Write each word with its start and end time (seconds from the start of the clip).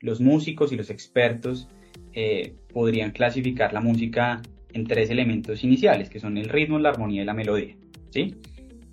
los 0.00 0.20
músicos 0.20 0.72
y 0.72 0.76
los 0.76 0.90
expertos 0.90 1.68
eh, 2.12 2.54
podrían 2.72 3.10
clasificar 3.12 3.72
la 3.72 3.80
música 3.80 4.42
en 4.72 4.86
tres 4.86 5.10
elementos 5.10 5.64
iniciales, 5.64 6.08
que 6.10 6.20
son 6.20 6.36
el 6.36 6.48
ritmo, 6.48 6.78
la 6.78 6.90
armonía 6.90 7.22
y 7.22 7.24
la 7.24 7.34
melodía. 7.34 7.76
¿sí? 8.10 8.34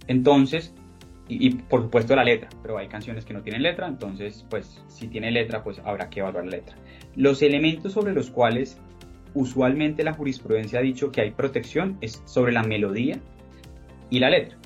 Entonces, 0.07 0.73
y, 1.29 1.49
por 1.49 1.83
supuesto 1.83 2.15
la 2.15 2.23
letra, 2.23 2.49
pero 2.61 2.77
hay 2.77 2.87
canciones 2.87 3.25
que 3.25 3.33
no 3.33 3.41
tienen 3.41 3.63
letra, 3.63 3.87
entonces 3.87 4.45
pues 4.49 4.81
si 4.87 5.07
tiene 5.07 5.31
letra 5.31 5.63
pues 5.63 5.79
habrá 5.79 6.09
que 6.09 6.21
evaluar 6.21 6.45
la 6.45 6.51
letra. 6.51 6.75
Los 7.15 7.41
elementos 7.41 7.93
sobre 7.93 8.13
los 8.13 8.29
cuales 8.29 8.79
usualmente 9.33 10.03
la 10.03 10.13
jurisprudencia 10.13 10.79
ha 10.79 10.81
dicho 10.81 11.11
que 11.11 11.21
hay 11.21 11.31
protección 11.31 11.97
es 12.01 12.21
sobre 12.25 12.53
la 12.53 12.63
melodía 12.63 13.19
y 14.09 14.19
la 14.19 14.29
letra. 14.29 14.56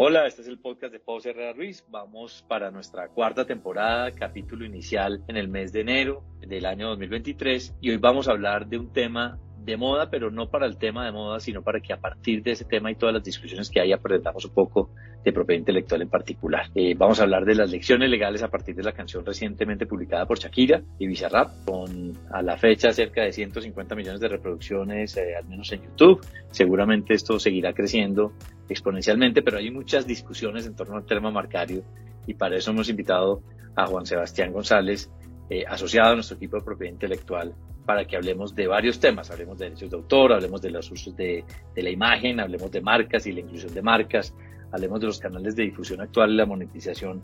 Hola, 0.00 0.28
este 0.28 0.42
es 0.42 0.48
el 0.48 0.60
podcast 0.60 0.92
de 0.92 1.00
Pau 1.00 1.18
Herrera 1.24 1.52
Ruiz. 1.52 1.84
Vamos 1.88 2.44
para 2.46 2.70
nuestra 2.70 3.08
cuarta 3.08 3.44
temporada, 3.44 4.12
capítulo 4.12 4.64
inicial 4.64 5.24
en 5.26 5.36
el 5.36 5.48
mes 5.48 5.72
de 5.72 5.80
enero 5.80 6.22
del 6.38 6.66
año 6.66 6.86
2023 6.90 7.74
y 7.80 7.90
hoy 7.90 7.96
vamos 7.96 8.28
a 8.28 8.30
hablar 8.30 8.68
de 8.68 8.78
un 8.78 8.92
tema 8.92 9.40
de 9.68 9.76
moda, 9.76 10.08
pero 10.10 10.30
no 10.30 10.48
para 10.48 10.66
el 10.66 10.78
tema 10.78 11.04
de 11.04 11.12
moda, 11.12 11.40
sino 11.40 11.62
para 11.62 11.80
que 11.80 11.92
a 11.92 11.98
partir 11.98 12.42
de 12.42 12.52
ese 12.52 12.64
tema 12.64 12.90
y 12.90 12.94
todas 12.94 13.14
las 13.14 13.22
discusiones 13.22 13.70
que 13.70 13.80
hay 13.80 13.92
aprendamos 13.92 14.44
un 14.44 14.52
poco 14.52 14.90
de 15.22 15.32
propiedad 15.32 15.58
intelectual 15.58 16.02
en 16.02 16.08
particular. 16.08 16.70
Eh, 16.74 16.94
vamos 16.96 17.20
a 17.20 17.24
hablar 17.24 17.44
de 17.44 17.54
las 17.54 17.70
lecciones 17.70 18.08
legales 18.08 18.42
a 18.42 18.48
partir 18.48 18.74
de 18.74 18.82
la 18.82 18.92
canción 18.92 19.26
recientemente 19.26 19.86
publicada 19.86 20.24
por 20.26 20.38
Shakira 20.38 20.82
y 20.98 21.06
Bizarrap, 21.06 21.64
con 21.64 22.12
a 22.32 22.40
la 22.42 22.56
fecha 22.56 22.90
cerca 22.92 23.22
de 23.22 23.32
150 23.32 23.94
millones 23.94 24.20
de 24.20 24.28
reproducciones, 24.28 25.16
eh, 25.16 25.36
al 25.36 25.46
menos 25.46 25.70
en 25.72 25.82
YouTube. 25.82 26.24
Seguramente 26.50 27.14
esto 27.14 27.38
seguirá 27.38 27.74
creciendo 27.74 28.32
exponencialmente, 28.68 29.42
pero 29.42 29.58
hay 29.58 29.70
muchas 29.70 30.06
discusiones 30.06 30.66
en 30.66 30.76
torno 30.76 30.96
al 30.96 31.04
tema 31.04 31.30
marcario 31.30 31.82
y 32.26 32.34
para 32.34 32.56
eso 32.56 32.70
hemos 32.70 32.88
invitado 32.88 33.42
a 33.76 33.86
Juan 33.86 34.06
Sebastián 34.06 34.52
González, 34.52 35.10
eh, 35.50 35.64
asociado 35.66 36.12
a 36.12 36.14
nuestro 36.14 36.36
equipo 36.36 36.56
de 36.56 36.64
propiedad 36.64 36.92
intelectual 36.92 37.54
para 37.88 38.04
que 38.04 38.16
hablemos 38.16 38.54
de 38.54 38.66
varios 38.66 39.00
temas. 39.00 39.30
Hablemos 39.30 39.56
de 39.56 39.64
derechos 39.64 39.88
de 39.88 39.96
autor, 39.96 40.34
hablemos 40.34 40.60
de 40.60 40.68
los 40.68 40.90
usos 40.90 41.16
de, 41.16 41.42
la 41.74 41.88
imagen, 41.88 42.38
hablemos 42.38 42.70
de 42.70 42.82
marcas 42.82 43.26
y 43.26 43.32
la 43.32 43.40
inclusión 43.40 43.72
de 43.72 43.80
marcas, 43.80 44.34
hablemos 44.72 45.00
de 45.00 45.06
los 45.06 45.18
canales 45.18 45.56
de 45.56 45.62
difusión 45.62 46.02
actual 46.02 46.32
y 46.32 46.36
la 46.36 46.44
monetización, 46.44 47.22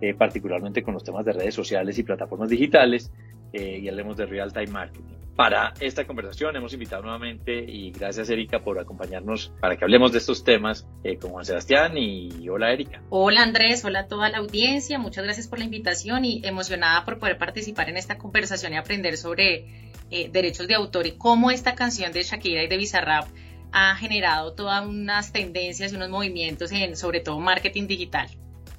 eh, 0.00 0.14
particularmente 0.14 0.84
con 0.84 0.94
los 0.94 1.02
temas 1.02 1.24
de 1.24 1.32
redes 1.32 1.56
sociales 1.56 1.98
y 1.98 2.04
plataformas 2.04 2.48
digitales, 2.48 3.10
eh, 3.52 3.80
y 3.82 3.88
hablemos 3.88 4.16
de 4.16 4.26
real 4.26 4.52
time 4.52 4.68
marketing. 4.68 5.23
Para 5.36 5.74
esta 5.80 6.06
conversación 6.06 6.54
hemos 6.54 6.72
invitado 6.74 7.02
nuevamente 7.02 7.58
y 7.58 7.90
gracias 7.90 8.30
Erika 8.30 8.60
por 8.60 8.78
acompañarnos 8.78 9.52
para 9.60 9.76
que 9.76 9.84
hablemos 9.84 10.12
de 10.12 10.18
estos 10.18 10.44
temas 10.44 10.86
eh, 11.02 11.16
con 11.16 11.32
Juan 11.32 11.44
Sebastián 11.44 11.98
y 11.98 12.48
hola 12.48 12.72
Erika. 12.72 13.02
Hola 13.10 13.42
Andrés, 13.42 13.84
hola 13.84 14.00
a 14.00 14.06
toda 14.06 14.28
la 14.28 14.38
audiencia, 14.38 14.96
muchas 15.00 15.24
gracias 15.24 15.48
por 15.48 15.58
la 15.58 15.64
invitación 15.64 16.24
y 16.24 16.40
emocionada 16.44 17.04
por 17.04 17.18
poder 17.18 17.36
participar 17.36 17.88
en 17.88 17.96
esta 17.96 18.16
conversación 18.16 18.74
y 18.74 18.76
aprender 18.76 19.16
sobre 19.16 19.90
eh, 20.10 20.28
derechos 20.30 20.68
de 20.68 20.74
autor 20.74 21.08
y 21.08 21.16
cómo 21.16 21.50
esta 21.50 21.74
canción 21.74 22.12
de 22.12 22.22
Shakira 22.22 22.62
y 22.62 22.68
de 22.68 22.76
Bizarrap 22.76 23.26
ha 23.72 23.96
generado 23.96 24.52
todas 24.52 24.86
unas 24.86 25.32
tendencias 25.32 25.92
y 25.92 25.96
unos 25.96 26.10
movimientos 26.10 26.70
en 26.70 26.96
sobre 26.96 27.18
todo 27.18 27.40
marketing 27.40 27.88
digital. 27.88 28.28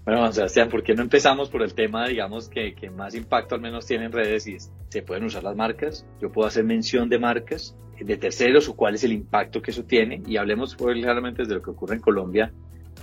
Bueno, 0.06 0.32
Sebastián, 0.32 0.70
¿por 0.70 0.84
qué 0.84 0.94
no 0.94 1.02
empezamos 1.02 1.50
por 1.50 1.64
el 1.64 1.74
tema, 1.74 2.08
digamos, 2.08 2.48
que, 2.48 2.76
que 2.76 2.92
más 2.92 3.16
impacto 3.16 3.56
al 3.56 3.62
menos 3.62 3.88
tiene 3.88 4.06
en 4.06 4.12
redes 4.12 4.46
y 4.46 4.58
se 4.90 5.02
pueden 5.02 5.24
usar 5.24 5.44
las 5.44 5.56
marcas? 5.56 6.06
Yo 6.22 6.32
puedo 6.32 6.48
hacer 6.48 6.64
mención 6.64 7.10
de 7.10 7.18
marcas, 7.18 7.76
de 8.00 8.16
terceros 8.18 8.70
o 8.70 8.76
cuál 8.76 8.94
es 8.94 9.04
el 9.04 9.14
impacto 9.14 9.64
que 9.64 9.72
eso 9.72 9.84
tiene 9.84 10.22
y 10.28 10.38
hablemos 10.38 10.76
pues, 10.76 10.96
claramente 11.02 11.44
de 11.44 11.56
lo 11.56 11.62
que 11.62 11.72
ocurre 11.72 11.96
en 11.96 12.02
Colombia 12.02 12.54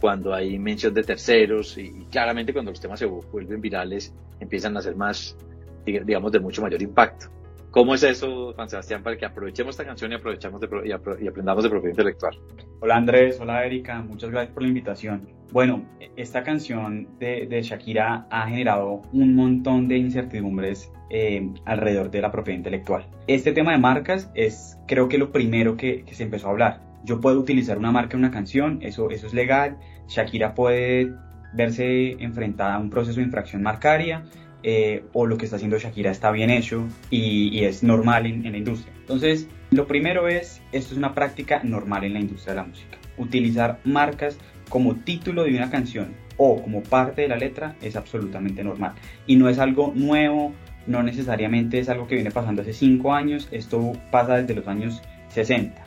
cuando 0.01 0.33
hay 0.33 0.57
mención 0.61 0.95
de 0.95 1.03
terceros 1.03 1.77
y, 1.77 1.87
y 1.87 2.05
claramente 2.09 2.53
cuando 2.53 2.71
los 2.71 2.81
temas 2.81 3.01
se 3.01 3.07
vuelven 3.07 3.61
virales 3.61 4.15
empiezan 4.39 4.77
a 4.77 4.81
ser 4.81 4.95
más, 4.95 5.37
digamos, 5.85 6.31
de 6.31 6.39
mucho 6.39 6.63
mayor 6.63 6.83
impacto. 6.83 7.27
¿Cómo 7.73 7.95
es 7.95 8.03
eso, 8.03 8.53
Juan 8.53 8.69
Sebastián, 8.69 9.03
para 9.03 9.17
que 9.17 9.25
aprovechemos 9.25 9.71
esta 9.73 9.87
canción 9.87 10.13
y, 10.13 10.17
aprovechamos 10.17 10.61
y, 10.85 11.27
aprendamos 11.27 11.65
de 11.65 11.71
propiedad 11.71 11.93
intelectual? 11.93 12.39
Hola 12.81 12.97
Andrés, 12.97 13.41
hola 13.41 13.65
Erika, 13.65 14.03
muchas 14.03 14.31
gracias 14.31 14.53
por 14.53 14.63
la 14.63 14.69
invitación. 14.69 15.27
Bueno, 15.53 15.83
esta 16.15 16.43
canción 16.43 17.19
de, 17.19 17.63
Shakira 17.63 18.27
ha 18.31 18.47
generado 18.47 19.01
un 19.15 19.35
montón 19.35 19.89
de 19.89 19.97
incertidumbres 19.97 20.93
eh, 21.09 21.51
alrededor 21.65 22.11
de 22.11 22.21
la 22.21 22.31
propiedad 22.31 22.59
intelectual. 22.59 23.07
Este 23.27 23.53
tema 23.53 23.73
de 23.73 23.79
marcas 23.79 24.31
es 24.35 24.79
creo 24.87 25.09
que 25.09 25.17
lo 25.17 25.33
primero 25.33 25.79
que, 25.79 26.05
se 26.13 26.25
empezó 26.25 26.49
a 26.49 26.51
hablar. 26.51 26.83
Yo 27.05 27.23
puedo 27.23 27.41
utilizar 27.41 27.79
una 27.79 27.91
marca 27.91 28.19
en 28.19 28.25
una 28.25 28.31
canción, 28.31 28.81
eso, 28.83 29.09
eso 29.09 29.27
es 29.27 29.33
legal. 29.33 29.79
Shakira 30.09 30.55
puede 30.55 31.15
verse 31.55 32.23
enfrentada 32.23 32.75
a 32.75 32.79
un 32.79 32.91
proceso 32.91 33.19
de 33.19 33.25
infracción 33.25 33.63
marcaria 33.63 34.25
eh, 34.63 35.05
o 35.13 35.27
lo 35.27 35.39
que 35.39 35.45
está 35.45 35.57
haciendo 35.57 35.79
Shakira 35.79 36.11
está 36.11 36.31
bien 36.31 36.51
hecho 36.51 36.87
y, 37.11 37.65
es 37.65 37.83
normal 37.83 38.27
en, 38.27 38.51
la 38.51 38.57
industria. 38.57 38.93
Entonces, 39.01 39.49
lo 39.71 39.87
primero 39.87 40.29
es, 40.29 40.63
esto 40.73 40.93
es 40.93 40.99
una 40.99 41.15
práctica 41.15 41.61
normal 41.65 42.05
en 42.05 42.15
la 42.15 42.21
industria 42.21 42.55
de 42.55 42.61
la 42.61 42.67
música. 42.67 42.99
Utilizar 43.19 43.81
marcas 43.85 44.39
como 44.69 44.97
título 44.97 45.45
de 45.45 45.57
una 45.57 45.71
canción 45.71 46.15
o 46.37 46.63
como 46.63 46.83
parte 46.83 47.23
de 47.23 47.29
la 47.29 47.37
letra 47.37 47.77
es 47.83 47.97
absolutamente 47.97 48.65
normal. 48.65 48.95
Y 49.27 49.37
no 49.37 49.49
es 49.49 49.59
algo 49.59 49.93
nuevo, 49.95 50.53
no 50.87 51.03
necesariamente 51.03 51.79
es 51.79 51.89
algo 51.89 52.07
que 52.07 52.15
viene 52.15 52.31
pasando 52.31 52.63
hace 52.63 52.73
5 52.73 53.13
años, 53.13 53.49
esto 53.51 53.93
pasa 54.11 54.37
desde 54.37 54.55
los 54.55 54.69
años 54.69 55.03
60. 55.29 55.83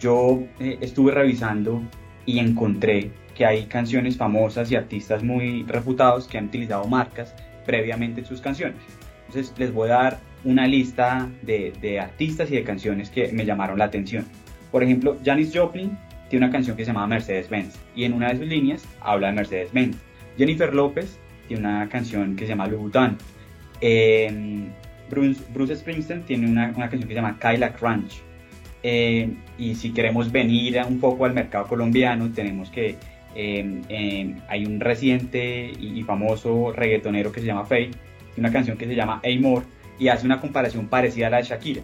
Yo 0.00 0.42
eh, 0.60 0.78
estuve 0.80 1.12
revisando 1.12 1.82
y 2.26 2.38
encontré 2.38 3.12
que 3.34 3.44
hay 3.44 3.66
canciones 3.66 4.16
famosas 4.16 4.70
y 4.70 4.76
artistas 4.76 5.22
muy 5.22 5.64
reputados 5.64 6.26
que 6.26 6.38
han 6.38 6.46
utilizado 6.46 6.86
marcas 6.86 7.34
previamente 7.64 8.20
en 8.20 8.26
sus 8.26 8.40
canciones. 8.40 8.76
Entonces 9.26 9.54
les 9.58 9.72
voy 9.72 9.90
a 9.90 9.94
dar 9.94 10.18
una 10.44 10.66
lista 10.66 11.28
de, 11.42 11.98
artistas 12.00 12.50
y 12.50 12.56
de 12.56 12.64
canciones 12.64 13.10
que 13.10 13.32
me 13.32 13.44
llamaron 13.44 13.78
la 13.78 13.86
atención. 13.86 14.26
Por 14.70 14.82
ejemplo, 14.82 15.18
Janis 15.24 15.52
Joplin 15.54 15.96
tiene 16.28 16.46
una 16.46 16.52
canción 16.52 16.76
que 16.76 16.84
se 16.84 16.92
llama 16.92 17.06
Mercedes-Benz 17.06 17.78
y 17.94 18.04
en 18.04 18.12
una 18.12 18.28
de 18.28 18.38
sus 18.38 18.46
líneas 18.46 18.84
habla 19.00 19.28
de 19.28 19.34
Mercedes-Benz. 19.34 19.96
Jennifer 20.36 20.74
López 20.74 21.18
tiene 21.48 21.66
una 21.66 21.88
canción 21.88 22.36
que 22.36 22.44
se 22.44 22.50
llama 22.50 22.66
Louboutin. 22.66 23.16
Eh, 23.80 24.68
Bruce, 25.10 25.76
Springsteen 25.76 26.22
tiene 26.22 26.48
una, 26.48 26.72
canción 26.72 27.02
que 27.02 27.08
se 27.08 27.14
llama 27.14 27.38
Kyla 27.38 27.72
Crunch. 27.74 28.22
Eh, 28.82 29.30
y 29.58 29.74
si 29.74 29.92
queremos 29.92 30.30
venir 30.30 30.80
un 30.86 31.00
poco 31.00 31.24
al 31.24 31.32
mercado 31.32 31.66
colombiano, 31.66 32.30
tenemos 32.32 32.70
que 32.70 32.96
hay 33.34 34.66
un 34.66 34.80
reciente 34.80 35.72
y, 35.78 36.02
famoso 36.02 36.72
reggaetonero 36.72 37.32
que 37.32 37.40
se 37.40 37.46
llama 37.46 37.64
Faye, 37.64 37.90
una 38.36 38.52
canción 38.52 38.76
que 38.76 38.86
se 38.86 38.94
llama 38.94 39.20
Amor 39.24 39.64
y 39.98 40.08
hace 40.08 40.26
una 40.26 40.40
comparación 40.40 40.88
parecida 40.88 41.28
a 41.28 41.30
la 41.30 41.36
de 41.38 41.44
Shakira. 41.44 41.82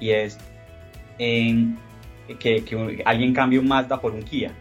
Y 0.00 0.10
es 0.10 0.38
que, 2.38 3.02
alguien 3.04 3.34
cambie 3.34 3.58
un 3.58 3.68
Mazda 3.68 4.00
por 4.00 4.12
un 4.12 4.22
Kia. 4.22 4.52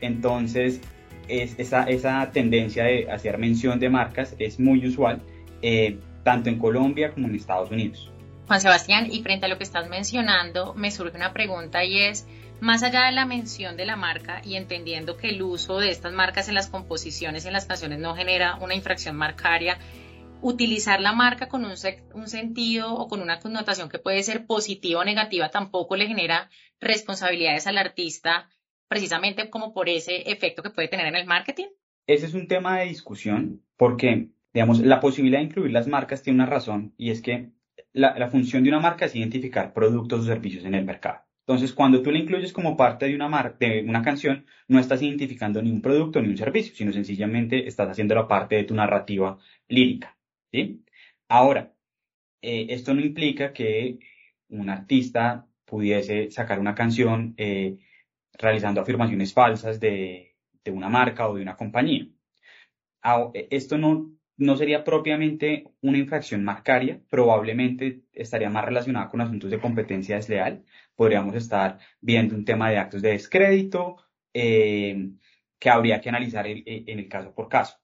Entonces, 0.00 0.80
es, 1.28 1.58
esa, 1.58 1.84
esa 1.84 2.30
tendencia 2.32 2.84
de 2.84 3.10
hacer 3.10 3.38
mención 3.38 3.78
de 3.78 3.90
marcas 3.90 4.34
es 4.38 4.58
muy 4.58 4.86
usual, 4.86 5.20
eh, 5.62 5.98
tanto 6.24 6.48
en 6.48 6.58
Colombia 6.58 7.12
como 7.12 7.28
en 7.28 7.34
Estados 7.34 7.70
Unidos. 7.70 8.10
Juan 8.46 8.60
Sebastián, 8.60 9.08
y 9.10 9.22
frente 9.22 9.44
a 9.44 9.48
lo 9.48 9.58
que 9.58 9.64
estás 9.64 9.88
mencionando, 9.90 10.72
me 10.74 10.90
surge 10.90 11.16
una 11.16 11.34
pregunta 11.34 11.84
y 11.84 11.98
es, 11.98 12.26
más 12.60 12.82
allá 12.82 13.06
de 13.06 13.12
la 13.12 13.24
mención 13.24 13.76
de 13.76 13.86
la 13.86 13.96
marca 13.96 14.42
y 14.44 14.56
entendiendo 14.56 15.16
que 15.16 15.30
el 15.30 15.42
uso 15.42 15.78
de 15.78 15.90
estas 15.90 16.12
marcas 16.12 16.48
en 16.48 16.54
las 16.54 16.68
composiciones 16.68 17.44
y 17.44 17.48
en 17.48 17.52
las 17.52 17.66
canciones 17.66 17.98
no 18.00 18.14
genera 18.14 18.56
una 18.56 18.74
infracción 18.74 19.16
marcaria, 19.16 19.78
utilizar 20.40 21.00
la 21.00 21.12
marca 21.12 21.48
con 21.48 21.64
un, 21.64 21.76
sentido 22.26 22.94
o 22.94 23.08
con 23.08 23.20
una 23.20 23.40
connotación 23.40 23.88
que 23.88 23.98
puede 23.98 24.22
ser 24.22 24.46
positiva 24.46 25.00
o 25.00 25.04
negativa 25.04 25.50
tampoco 25.50 25.96
le 25.96 26.06
genera 26.06 26.48
responsabilidades 26.80 27.66
al 27.66 27.78
artista 27.78 28.48
precisamente 28.88 29.50
como 29.50 29.72
por 29.72 29.88
ese 29.88 30.30
efecto 30.30 30.62
que 30.62 30.70
puede 30.70 30.88
tener 30.88 31.06
en 31.06 31.16
el 31.16 31.26
marketing? 31.26 31.66
Ese 32.06 32.26
es 32.26 32.34
un 32.34 32.48
tema 32.48 32.78
de 32.78 32.86
discusión 32.86 33.62
porque, 33.76 34.30
digamos, 34.54 34.80
la 34.80 35.00
posibilidad 35.00 35.40
de 35.40 35.46
incluir 35.46 35.72
las 35.72 35.86
marcas 35.86 36.22
tiene 36.22 36.36
una 36.36 36.46
razón 36.46 36.94
y 36.96 37.10
es 37.10 37.20
que 37.20 37.50
la 37.92 38.28
función 38.28 38.62
de 38.62 38.70
una 38.70 38.80
marca 38.80 39.06
es 39.06 39.14
identificar 39.14 39.72
productos 39.72 40.20
o 40.20 40.24
servicios 40.24 40.64
en 40.64 40.74
el 40.74 40.84
mercado. 40.84 41.27
Entonces, 41.48 41.72
cuando 41.72 42.02
tú 42.02 42.10
la 42.10 42.18
incluyes 42.18 42.52
como 42.52 42.76
parte 42.76 43.06
de 43.06 43.14
una, 43.14 43.56
de 43.58 43.82
una 43.88 44.02
canción, 44.02 44.44
no 44.68 44.78
estás 44.78 45.00
identificando 45.00 45.62
ni 45.62 45.70
un 45.70 45.80
producto 45.80 46.20
ni 46.20 46.28
un 46.28 46.36
servicio, 46.36 46.74
sino 46.74 46.92
sencillamente 46.92 47.66
estás 47.66 47.88
haciendo 47.88 48.14
la 48.14 48.28
parte 48.28 48.56
de 48.56 48.64
tu 48.64 48.74
narrativa 48.74 49.38
lírica. 49.66 50.14
¿sí? 50.52 50.84
Ahora, 51.26 51.72
eh, 52.42 52.66
esto 52.68 52.92
no 52.92 53.00
implica 53.00 53.54
que 53.54 53.98
un 54.50 54.68
artista 54.68 55.46
pudiese 55.64 56.30
sacar 56.30 56.60
una 56.60 56.74
canción 56.74 57.32
eh, 57.38 57.78
realizando 58.34 58.82
afirmaciones 58.82 59.32
falsas 59.32 59.80
de, 59.80 60.36
de, 60.62 60.70
una 60.70 60.90
marca 60.90 61.30
o 61.30 61.34
de 61.36 61.42
una 61.42 61.56
compañía. 61.56 62.08
Esto 63.48 63.78
no, 63.78 64.12
no 64.36 64.56
sería 64.58 64.84
propiamente 64.84 65.64
una 65.80 65.96
infracción 65.96 66.44
marcaria, 66.44 67.00
probablemente 67.08 68.02
estaría 68.12 68.50
más 68.50 68.66
relacionada 68.66 69.08
con 69.08 69.22
asuntos 69.22 69.50
de 69.50 69.60
competencia 69.60 70.16
desleal, 70.16 70.64
podríamos 70.98 71.36
estar 71.36 71.78
viendo 72.00 72.34
un 72.34 72.44
tema 72.44 72.70
de 72.70 72.76
actos 72.76 73.02
de 73.02 73.10
descrédito 73.10 73.98
eh, 74.34 75.10
que 75.56 75.70
habría 75.70 76.00
que 76.00 76.08
analizar 76.08 76.44
en 76.48 76.98
el 76.98 77.08
caso 77.08 77.32
por 77.32 77.48
caso. 77.48 77.76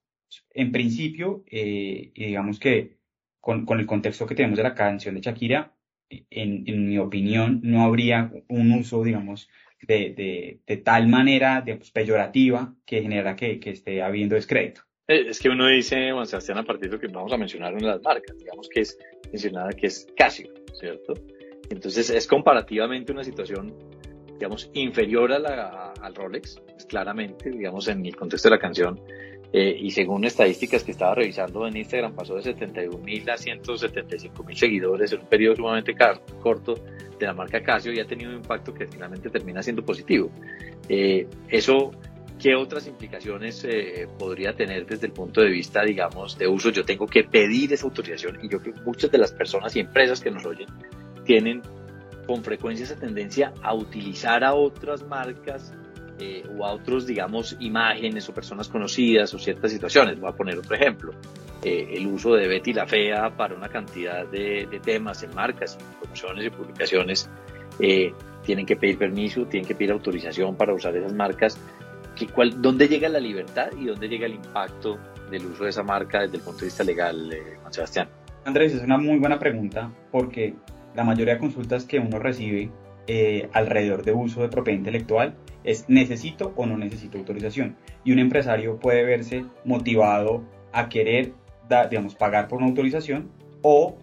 En 0.53 0.73
principio, 0.73 1.45
eh, 1.49 2.11
digamos 2.13 2.59
que 2.59 2.97
con, 3.39 3.65
con, 3.65 3.79
el 3.79 3.85
contexto 3.85 4.25
que 4.25 4.35
tenemos 4.35 4.57
de 4.57 4.63
la 4.63 4.75
canción 4.75 5.15
de 5.15 5.21
Shakira, 5.21 5.73
en, 6.09 6.65
en 6.67 6.89
mi 6.89 6.97
opinión, 6.97 7.61
no 7.63 7.85
habría 7.85 8.33
un 8.49 8.73
uso, 8.73 9.01
digamos, 9.01 9.49
de, 9.81 10.13
de, 10.13 10.59
de 10.67 10.77
tal 10.77 11.07
manera 11.07 11.61
de, 11.61 11.77
pues, 11.77 11.91
peyorativa 11.91 12.75
que 12.85 13.01
genera 13.01 13.37
que, 13.37 13.61
que 13.61 13.69
esté 13.69 14.01
habiendo 14.01 14.35
descrédito. 14.35 14.81
Eh, 15.07 15.29
es 15.29 15.39
que 15.39 15.47
uno 15.47 15.67
dice, 15.67 16.11
Juan 16.11 16.27
Sebastián, 16.27 16.57
a 16.57 16.63
partir 16.63 16.89
de 16.89 16.97
lo 16.97 16.99
que 16.99 17.07
vamos 17.07 17.31
a 17.31 17.37
mencionar 17.37 17.73
una 17.73 17.87
de 17.87 17.93
las 17.93 18.03
marcas, 18.03 18.37
digamos 18.37 18.67
que 18.67 18.81
es 18.81 18.99
mencionada 19.31 19.69
que 19.69 19.87
es 19.87 20.05
Casio, 20.17 20.53
¿cierto? 20.73 21.13
Entonces 21.69 22.09
es 22.09 22.27
comparativamente 22.27 23.11
una 23.11 23.23
situación, 23.23 23.73
digamos, 24.33 24.69
inferior 24.73 25.31
a 25.33 25.39
la, 25.39 25.93
al 26.01 26.15
Rolex, 26.15 26.61
pues, 26.65 26.85
claramente, 26.85 27.49
digamos, 27.49 27.87
en 27.87 28.05
el 28.05 28.15
contexto 28.15 28.49
de 28.49 28.55
la 28.55 28.61
canción. 28.61 28.99
Eh, 29.53 29.77
y 29.79 29.91
según 29.91 30.25
estadísticas 30.25 30.83
que 30.83 30.91
estaba 30.91 31.15
revisando 31.15 31.65
en 31.65 31.77
Instagram, 31.77 32.13
pasó 32.13 32.35
de 32.35 32.43
71 32.43 32.97
mil 32.97 33.29
a 33.29 33.37
175 33.37 34.43
mil 34.43 34.57
seguidores 34.57 35.13
en 35.13 35.21
un 35.21 35.27
periodo 35.27 35.55
sumamente 35.55 35.95
corto 36.41 36.75
de 37.17 37.25
la 37.25 37.33
marca 37.33 37.61
Casio 37.61 37.93
y 37.93 37.99
ha 37.99 38.05
tenido 38.05 38.31
un 38.31 38.37
impacto 38.37 38.73
que 38.73 38.85
finalmente 38.85 39.29
termina 39.29 39.63
siendo 39.63 39.85
positivo. 39.85 40.29
Eh, 40.89 41.27
eso 41.47 41.91
¿Qué 42.39 42.53
otras 42.53 42.85
implicaciones 42.87 43.63
eh, 43.63 44.07
podría 44.19 44.53
tener 44.53 44.85
desde 44.85 45.07
el 45.07 45.13
punto 45.13 45.39
de 45.39 45.49
vista, 45.49 45.83
digamos, 45.83 46.37
de 46.37 46.47
uso? 46.47 46.69
Yo 46.69 46.83
tengo 46.83 47.07
que 47.07 47.23
pedir 47.23 47.71
esa 47.71 47.85
autorización 47.85 48.39
y 48.43 48.49
yo 48.49 48.59
creo 48.59 48.73
que 48.73 48.81
muchas 48.81 49.09
de 49.09 49.17
las 49.17 49.31
personas 49.31 49.73
y 49.75 49.79
empresas 49.79 50.19
que 50.19 50.31
nos 50.31 50.45
oyen 50.45 50.67
tienen 51.25 51.61
con 52.25 52.43
frecuencia 52.43 52.85
esa 52.85 52.95
tendencia 52.95 53.53
a 53.61 53.73
utilizar 53.73 54.43
a 54.43 54.53
otras 54.53 55.05
marcas 55.05 55.73
eh, 56.19 56.43
o 56.57 56.65
a 56.65 56.71
otros, 56.71 57.05
digamos, 57.05 57.55
imágenes 57.59 58.27
o 58.29 58.33
personas 58.33 58.69
conocidas 58.69 59.33
o 59.33 59.39
ciertas 59.39 59.71
situaciones. 59.71 60.19
Voy 60.19 60.29
a 60.29 60.35
poner 60.35 60.57
otro 60.57 60.75
ejemplo. 60.75 61.13
Eh, 61.61 61.89
el 61.93 62.07
uso 62.07 62.33
de 62.33 62.47
Betty 62.47 62.73
la 62.73 62.87
Fea 62.87 63.35
para 63.35 63.55
una 63.55 63.69
cantidad 63.69 64.25
de, 64.27 64.67
temas 64.83 65.23
en 65.23 65.35
marcas, 65.35 65.77
en 65.79 65.99
promociones 65.99 66.45
y 66.45 66.49
publicaciones. 66.49 67.29
tienen 68.45 68.65
que 68.65 68.75
pedir 68.75 68.97
permiso, 68.97 69.45
tienen 69.45 69.67
que 69.67 69.75
pedir 69.75 69.91
autorización 69.91 70.55
para 70.55 70.73
usar 70.73 70.95
esas 70.95 71.13
marcas 71.13 71.59
cuál, 72.25 72.61
¿dónde 72.61 72.87
llega 72.87 73.09
la 73.09 73.19
libertad 73.19 73.67
y 73.77 73.85
dónde 73.85 74.07
llega 74.07 74.25
el 74.25 74.35
impacto 74.35 74.97
del 75.29 75.45
uso 75.47 75.65
de 75.65 75.71
esa 75.71 75.83
marca 75.83 76.21
desde 76.21 76.37
el 76.37 76.43
punto 76.43 76.59
de 76.59 76.65
vista 76.67 76.83
legal, 76.83 77.33
eh, 77.33 77.57
Juan 77.61 77.73
Sebastián? 77.73 78.07
Andrés, 78.45 78.73
es 78.73 78.83
una 78.83 78.97
muy 78.97 79.17
buena 79.17 79.37
pregunta 79.37 79.91
porque 80.11 80.53
la 80.95 81.03
mayoría 81.03 81.35
de 81.35 81.39
consultas 81.39 81.85
que 81.85 81.99
uno 81.99 82.19
recibe 82.19 82.69
eh, 83.07 83.49
alrededor 83.53 84.03
de 84.03 84.13
uso 84.13 84.41
de 84.41 84.49
propiedad 84.49 84.79
intelectual 84.79 85.35
es 85.63 85.85
necesito 85.87 86.53
o 86.55 86.65
no 86.65 86.77
necesito 86.77 87.17
autorización. 87.17 87.75
Y 88.03 88.11
un 88.11 88.19
empresario 88.19 88.79
puede 88.79 89.03
verse 89.03 89.45
motivado 89.63 90.43
a 90.71 90.89
querer, 90.89 91.33
digamos, 91.89 92.15
pagar 92.15 92.47
por 92.47 92.59
una 92.59 92.67
autorización 92.67 93.29
o 93.61 93.97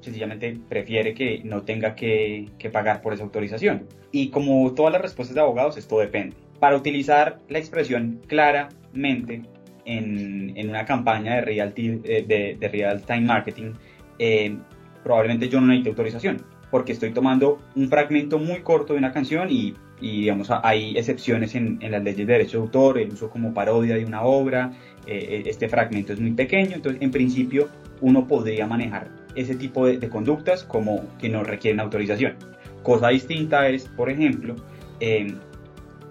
sencillamente 0.00 0.58
prefiere 0.68 1.14
que 1.14 1.40
no 1.44 1.62
tenga 1.62 1.94
que, 1.94 2.48
que, 2.58 2.70
pagar 2.70 3.02
por 3.02 3.12
esa 3.12 3.22
autorización. 3.22 3.86
Y 4.10 4.28
como 4.28 4.72
todas 4.74 4.92
las 4.92 5.02
respuestas 5.02 5.34
de 5.34 5.40
abogados, 5.40 5.76
esto 5.76 5.98
depende. 5.98 6.36
Para 6.58 6.76
utilizar 6.76 7.38
la 7.48 7.58
expresión 7.58 8.20
claramente 8.26 9.42
en, 9.84 10.56
en 10.56 10.68
una 10.68 10.84
campaña 10.84 11.36
de 11.36 11.40
real, 11.42 11.72
eh, 11.76 12.56
de 12.58 12.68
real 12.68 13.02
time 13.02 13.22
marketing, 13.22 13.72
eh, 14.18 14.56
probablemente 15.02 15.48
yo 15.48 15.60
no 15.60 15.66
necesito 15.68 15.90
autorización, 15.90 16.42
porque 16.70 16.92
estoy 16.92 17.12
tomando 17.12 17.60
un 17.74 17.88
fragmento 17.88 18.38
muy 18.38 18.60
corto 18.60 18.92
de 18.92 18.98
una 18.98 19.12
canción 19.12 19.48
y, 19.50 19.74
y 20.00 20.22
digamos, 20.22 20.48
hay 20.50 20.96
excepciones 20.96 21.54
en, 21.54 21.78
en, 21.80 21.92
las 21.92 22.02
leyes 22.02 22.26
de 22.26 22.32
derecho 22.32 22.58
de 22.58 22.64
autor, 22.64 22.98
el 22.98 23.12
uso 23.12 23.30
como 23.30 23.52
parodia 23.52 23.96
de 23.96 24.04
una 24.04 24.22
obra, 24.22 24.72
eh, 25.06 25.42
este 25.46 25.68
fragmento 25.68 26.12
es 26.12 26.20
muy 26.20 26.32
pequeño, 26.32 26.76
entonces 26.76 27.02
en 27.02 27.10
principio 27.10 27.68
uno 28.00 28.26
podría 28.26 28.66
manejar 28.66 29.08
ese 29.34 29.54
tipo 29.54 29.86
de, 29.86 29.98
de 29.98 30.08
conductas 30.08 30.64
como 30.64 31.04
que 31.18 31.28
no 31.28 31.44
requieren 31.44 31.80
autorización. 31.80 32.34
Cosa 32.82 33.08
distinta 33.08 33.68
es, 33.68 33.88
por 33.88 34.10
ejemplo, 34.10 34.56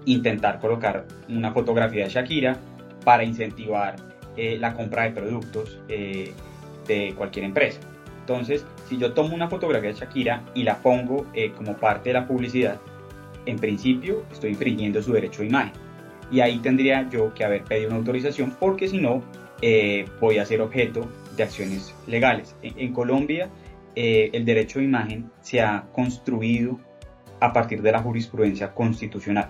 intentar 0.06 0.60
colocar 0.60 1.06
una 1.30 1.52
fotografía 1.52 2.06
de 2.06 2.10
Shakira 2.10 2.58
para 3.04 3.24
incentivar 3.24 3.96
eh, 4.38 4.58
la 4.60 4.74
compra 4.74 5.04
de 5.04 5.12
productos 5.12 5.80
eh, 5.90 6.34
de 6.88 7.14
cualquier 7.16 7.46
empresa. 7.46 7.80
Entonces, 8.22 8.66
si 8.92 8.98
yo 8.98 9.14
tomo 9.14 9.34
una 9.34 9.48
fotografía 9.48 9.94
de 9.94 9.96
Shakira 9.96 10.44
y 10.54 10.64
la 10.64 10.80
pongo 10.80 11.26
eh, 11.34 11.54
como 11.54 11.78
parte 11.78 12.10
de 12.10 12.14
la 12.14 12.28
publicidad, 12.28 12.78
en 13.46 13.58
principio 13.58 14.26
estoy 14.30 14.50
infringiendo 14.50 15.02
su 15.02 15.14
derecho 15.14 15.44
de 15.44 15.48
imagen. 15.48 15.72
Y 16.30 16.42
ahí 16.42 16.60
tendría 16.60 17.10
yo 17.10 17.34
que 17.34 17.46
haber 17.46 17.64
pedido 17.64 17.88
una 17.88 18.00
autorización 18.00 18.54
porque 18.60 18.90
si 18.90 18.98
no, 18.98 19.24
voy 20.20 20.40
a 20.40 20.46
ser 20.46 20.60
objeto 20.60 21.08
de 21.38 21.44
acciones 21.44 21.96
legales. 22.06 22.54
En, 22.62 22.78
en 22.78 22.94
Colombia, 22.94 23.50
el 23.96 24.44
derecho 24.44 24.80
de 24.80 24.86
imagen 24.86 25.32
se 25.40 25.62
ha 25.62 25.86
construido 25.94 26.78
a 27.40 27.54
partir 27.54 27.82
de 27.82 27.94
la 27.94 28.00
jurisprudencia 28.00 28.74
constitucional. 28.74 29.50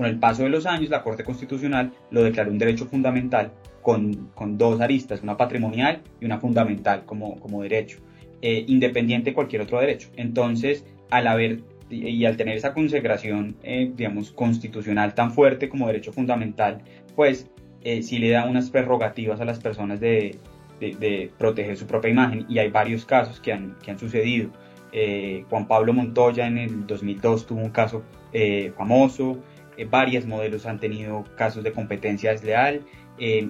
Con 0.00 0.08
el 0.08 0.18
paso 0.18 0.44
de 0.44 0.48
los 0.48 0.64
años, 0.64 0.88
la 0.88 1.02
Corte 1.02 1.24
Constitucional 1.24 1.92
lo 2.10 2.22
declaró 2.22 2.50
un 2.50 2.56
derecho 2.56 2.86
fundamental 2.86 3.52
con, 3.82 4.30
con 4.34 4.56
dos 4.56 4.80
aristas, 4.80 5.22
una 5.22 5.36
patrimonial 5.36 6.00
y 6.22 6.24
una 6.24 6.40
fundamental 6.40 7.04
como, 7.04 7.38
como 7.38 7.60
derecho, 7.60 7.98
eh, 8.40 8.64
independiente 8.66 9.28
de 9.28 9.34
cualquier 9.34 9.60
otro 9.60 9.78
derecho. 9.78 10.08
Entonces, 10.16 10.86
al 11.10 11.26
haber 11.26 11.60
y, 11.90 12.24
al 12.24 12.38
tener 12.38 12.56
esa 12.56 12.72
consagración, 12.72 13.56
eh, 13.62 13.92
digamos, 13.94 14.32
constitucional 14.32 15.14
tan 15.14 15.32
fuerte 15.32 15.68
como 15.68 15.86
derecho 15.86 16.14
fundamental, 16.14 16.80
pues 17.14 17.50
eh, 17.82 18.02
sí 18.02 18.18
le 18.18 18.30
da 18.30 18.46
unas 18.46 18.70
prerrogativas 18.70 19.38
a 19.42 19.44
las 19.44 19.60
personas 19.60 20.00
de, 20.00 20.38
de, 20.80 20.94
de, 20.94 21.30
proteger 21.36 21.76
su 21.76 21.86
propia 21.86 22.10
imagen 22.10 22.46
y 22.48 22.58
hay 22.58 22.70
varios 22.70 23.04
casos 23.04 23.38
que 23.38 23.52
han, 23.52 23.76
que 23.82 23.90
han 23.90 23.98
sucedido. 23.98 24.50
Eh, 24.92 25.44
Juan 25.48 25.68
Pablo 25.68 25.92
Montoya 25.92 26.46
en 26.46 26.58
el 26.58 26.86
2002 26.86 27.46
tuvo 27.46 27.60
un 27.60 27.70
caso 27.70 28.02
eh, 28.32 28.72
famoso, 28.76 29.38
eh, 29.80 29.86
varios 29.90 30.26
modelos 30.26 30.66
han 30.66 30.78
tenido 30.78 31.24
casos 31.36 31.64
de 31.64 31.72
competencia 31.72 32.30
desleal, 32.32 32.82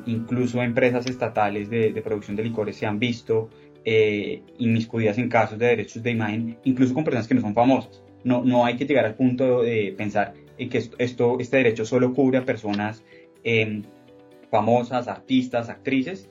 incluso 0.06 0.62
empresas 0.62 1.06
estatales 1.06 1.71
de, 1.71 1.93
producción 2.03 2.37
de 2.37 2.43
licores 2.43 2.75
se 2.75 2.87
han 2.87 2.99
visto 2.99 3.50
inmiscuidas 4.59 5.17
en 5.17 5.29
casos 5.29 5.61
de 5.61 5.67
derechos 5.67 6.03
de 6.03 6.11
imagen, 6.11 6.59
incluso 6.65 6.93
con 6.93 7.05
personas 7.05 7.29
que 7.29 7.37
no 7.37 7.41
son 7.41 7.55
famosas. 7.55 8.03
No, 8.25 8.44
no 8.44 8.67
hay 8.67 8.77
que 8.77 8.85
llegar 8.85 9.05
al 9.05 9.15
punto 9.15 9.62
de 9.62 9.94
pensar 9.97 10.35
en 10.59 10.69
que 10.69 10.82
esto, 10.99 11.38
este 11.38 11.59
derecho 11.59 11.85
solo 11.85 12.12
cubre 12.12 12.38
a 12.38 12.44
personas 12.44 13.05
famosas, 14.50 15.06
artistas, 15.06 15.69
actrices, 15.69 16.29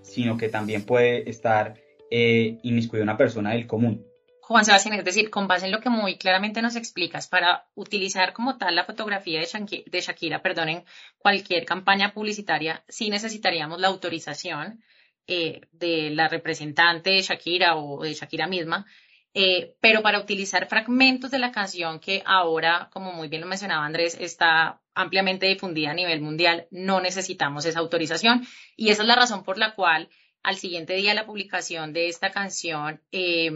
sino 0.00 0.36
que 0.36 0.48
también 0.48 0.82
puede 0.82 1.30
estar 1.30 1.74
inmiscuida 2.10 3.04
una 3.04 3.16
persona 3.16 3.52
del 3.52 3.68
común. 3.68 4.04
Juan 4.52 4.64
Sebastián, 4.64 4.98
es 4.98 5.04
decir, 5.04 5.30
con 5.30 5.48
base 5.48 5.66
en 5.66 5.72
lo 5.72 5.80
que 5.80 5.88
muy 5.88 6.16
claramente 6.18 6.62
nos 6.62 6.76
explicas, 6.76 7.26
para 7.26 7.66
utilizar 7.74 8.32
como 8.32 8.58
tal 8.58 8.74
la 8.74 8.84
fotografía 8.84 9.40
de 9.40 9.46
Shakira, 9.46 9.82
de 9.86 10.00
Shakira 10.00 10.42
perdón, 10.42 10.68
en 10.68 10.84
cualquier 11.18 11.64
campaña 11.64 12.12
publicitaria, 12.12 12.84
sí 12.86 13.10
necesitaríamos 13.10 13.80
la 13.80 13.88
autorización 13.88 14.84
eh, 15.26 15.62
de 15.72 16.10
la 16.10 16.28
representante 16.28 17.10
de 17.10 17.22
Shakira 17.22 17.76
o 17.76 18.02
de 18.02 18.12
Shakira 18.12 18.46
misma, 18.46 18.86
eh, 19.34 19.74
pero 19.80 20.02
para 20.02 20.20
utilizar 20.20 20.68
fragmentos 20.68 21.30
de 21.30 21.38
la 21.38 21.50
canción 21.50 21.98
que 21.98 22.22
ahora, 22.26 22.90
como 22.92 23.12
muy 23.12 23.28
bien 23.28 23.40
lo 23.40 23.48
mencionaba 23.48 23.86
Andrés, 23.86 24.16
está 24.20 24.82
ampliamente 24.94 25.46
difundida 25.46 25.92
a 25.92 25.94
nivel 25.94 26.20
mundial, 26.20 26.66
no 26.70 27.00
necesitamos 27.00 27.64
esa 27.64 27.78
autorización. 27.78 28.46
Y 28.76 28.90
esa 28.90 29.02
es 29.02 29.08
la 29.08 29.16
razón 29.16 29.42
por 29.44 29.56
la 29.56 29.74
cual 29.74 30.10
al 30.42 30.56
siguiente 30.56 30.94
día 30.94 31.10
de 31.10 31.16
la 31.16 31.26
publicación 31.26 31.92
de 31.92 32.08
esta 32.08 32.30
canción, 32.30 33.00
eh, 33.12 33.50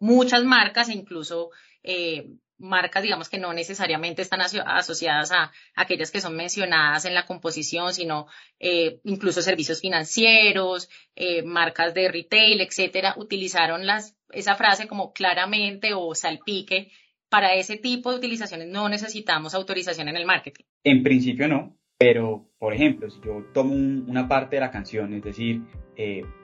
muchas 0.00 0.44
marcas 0.44 0.88
e 0.88 0.94
incluso 0.94 1.50
eh, 1.82 2.26
marcas, 2.58 3.02
digamos, 3.02 3.28
que 3.28 3.38
no 3.38 3.52
necesariamente 3.52 4.22
están 4.22 4.40
asociadas 4.40 5.30
a, 5.30 5.52
aquellas 5.76 6.10
que 6.10 6.20
son 6.20 6.34
mencionadas 6.34 7.04
en 7.04 7.14
la 7.14 7.24
composición, 7.24 7.94
sino 7.94 8.26
eh, 8.58 8.98
incluso 9.04 9.42
servicios 9.42 9.80
financieros, 9.80 10.88
eh, 11.14 11.42
marcas 11.42 11.94
de 11.94 12.10
retail, 12.10 12.60
etcétera, 12.60 13.14
utilizaron 13.16 13.86
las, 13.86 14.16
esa 14.30 14.56
frase 14.56 14.88
como 14.88 15.12
claramente 15.12 15.94
o 15.94 16.14
salpique. 16.14 16.90
Para 17.28 17.54
ese 17.54 17.76
tipo 17.76 18.10
de 18.10 18.16
utilizaciones 18.16 18.68
no 18.68 18.88
necesitamos 18.88 19.54
autorización 19.54 20.08
en 20.08 20.16
el 20.16 20.24
marketing. 20.24 20.64
En 20.82 21.02
principio 21.02 21.46
no, 21.46 21.76
pero 21.98 22.50
por 22.58 22.72
ejemplo, 22.72 23.08
si 23.10 23.20
yo 23.20 23.44
tomo 23.52 23.74
una 23.74 24.26
parte 24.26 24.56
de 24.56 24.60
la 24.60 24.70
canción, 24.70 25.12
es 25.12 25.22
decir, 25.22 25.60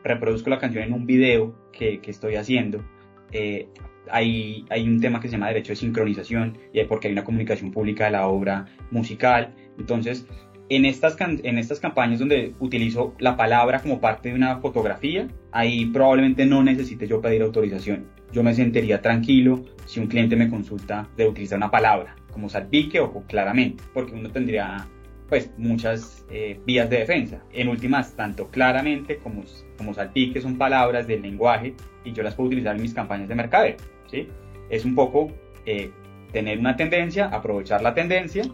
reproduzco 0.05 0.51
la 0.51 0.59
canción 0.59 0.85
en 0.85 0.93
un 0.93 1.07
video 1.07 1.71
que 1.73 2.01
estoy 2.05 2.37
haciendo, 2.37 2.85
eh, 3.33 3.69
hay, 4.11 4.65
hay, 4.71 4.87
un 4.87 5.01
tema 5.01 5.21
que 5.21 5.29
se 5.29 5.33
llama 5.33 5.49
derecho 5.49 5.73
de 5.73 5.77
sincronización 5.77 6.59
y 6.73 6.83
porque 6.85 7.09
hay 7.09 7.13
una 7.13 7.25
comunicación 7.25 7.71
pública 7.71 8.05
de 8.05 8.11
la 8.11 8.27
obra 8.27 8.67
musical. 8.91 9.55
Entonces, 9.79 10.27
en 10.69 10.85
estas, 10.85 11.17
en 11.21 11.59
estas 11.59 11.81
campañas 11.81 12.19
donde 12.19 12.55
utilizo 12.59 13.15
la 13.19 13.37
palabra 13.37 13.81
como 13.81 14.01
parte 14.01 14.31
de 14.31 14.35
una 14.35 14.59
fotografía, 14.59 15.29
ahí 15.53 15.87
probablemente 15.87 16.47
no 16.47 16.63
necesite 16.63 17.07
yo 17.07 17.21
pedir 17.21 17.43
autorización. 17.43 18.07
Yo 18.33 18.43
me 18.43 18.55
sentiría 18.55 19.01
tranquilo 19.01 19.65
si 19.87 20.01
un 20.01 20.07
cliente 20.07 20.37
me 20.37 20.49
consulta 20.49 21.09
de 21.17 21.29
utilizar 21.29 21.59
una 21.59 21.71
palabra, 21.71 22.17
como 22.33 22.49
salpique 22.49 22.99
o 23.01 23.13
claramente, 23.27 23.85
porque 23.93 24.15
uno 24.15 24.31
tendría 24.31 24.89
pues 25.29 25.51
muchas 25.57 26.25
eh, 26.31 26.59
vías 26.65 26.89
de 26.91 26.99
defensa. 26.99 27.43
En 27.53 27.69
últimas, 27.69 28.15
tanto 28.15 28.49
claramente 28.49 29.19
como, 29.19 29.43
como 29.77 29.95
salpique 29.95 30.41
son 30.41 30.59
palabras 30.59 31.07
del 31.07 31.23
lenguaje 31.23 31.75
y 32.05 32.13
yo 32.13 32.23
las 32.23 32.35
puedo 32.35 32.49
utilizar 32.49 32.77
en 32.77 32.83
mis 32.83 32.95
campañas 32.95 33.29
de 33.29 33.35
mercadeo. 33.35 33.77
¿sí? 34.11 34.29
Es 34.69 34.85
un 34.85 34.95
poco 34.95 35.33
eh, 35.65 35.91
tener 36.33 36.59
una 36.59 36.77
tendencia, 36.77 37.27
aprovechar 37.27 37.83
la 37.83 37.95
tendencia, 37.95 38.45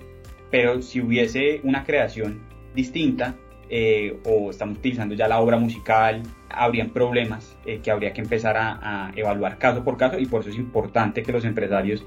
pero 0.50 0.80
si 0.82 1.00
hubiese 1.00 1.60
una 1.64 1.84
creación 1.84 2.42
distinta 2.74 3.34
eh, 3.68 4.18
o 4.24 4.50
estamos 4.50 4.78
utilizando 4.78 5.14
ya 5.14 5.28
la 5.28 5.40
obra 5.40 5.56
musical, 5.56 6.22
habrían 6.48 6.90
problemas 6.90 7.56
que 7.64 7.90
habría 7.90 8.12
que 8.12 8.20
empezar 8.20 8.56
a, 8.56 9.08
a 9.08 9.12
evaluar 9.14 9.58
caso 9.58 9.84
por 9.84 9.96
caso 9.96 10.18
y 10.18 10.26
por 10.26 10.40
eso 10.40 10.50
es 10.50 10.56
importante 10.56 11.22
que 11.22 11.30
los 11.30 11.44
empresarios 11.44 12.04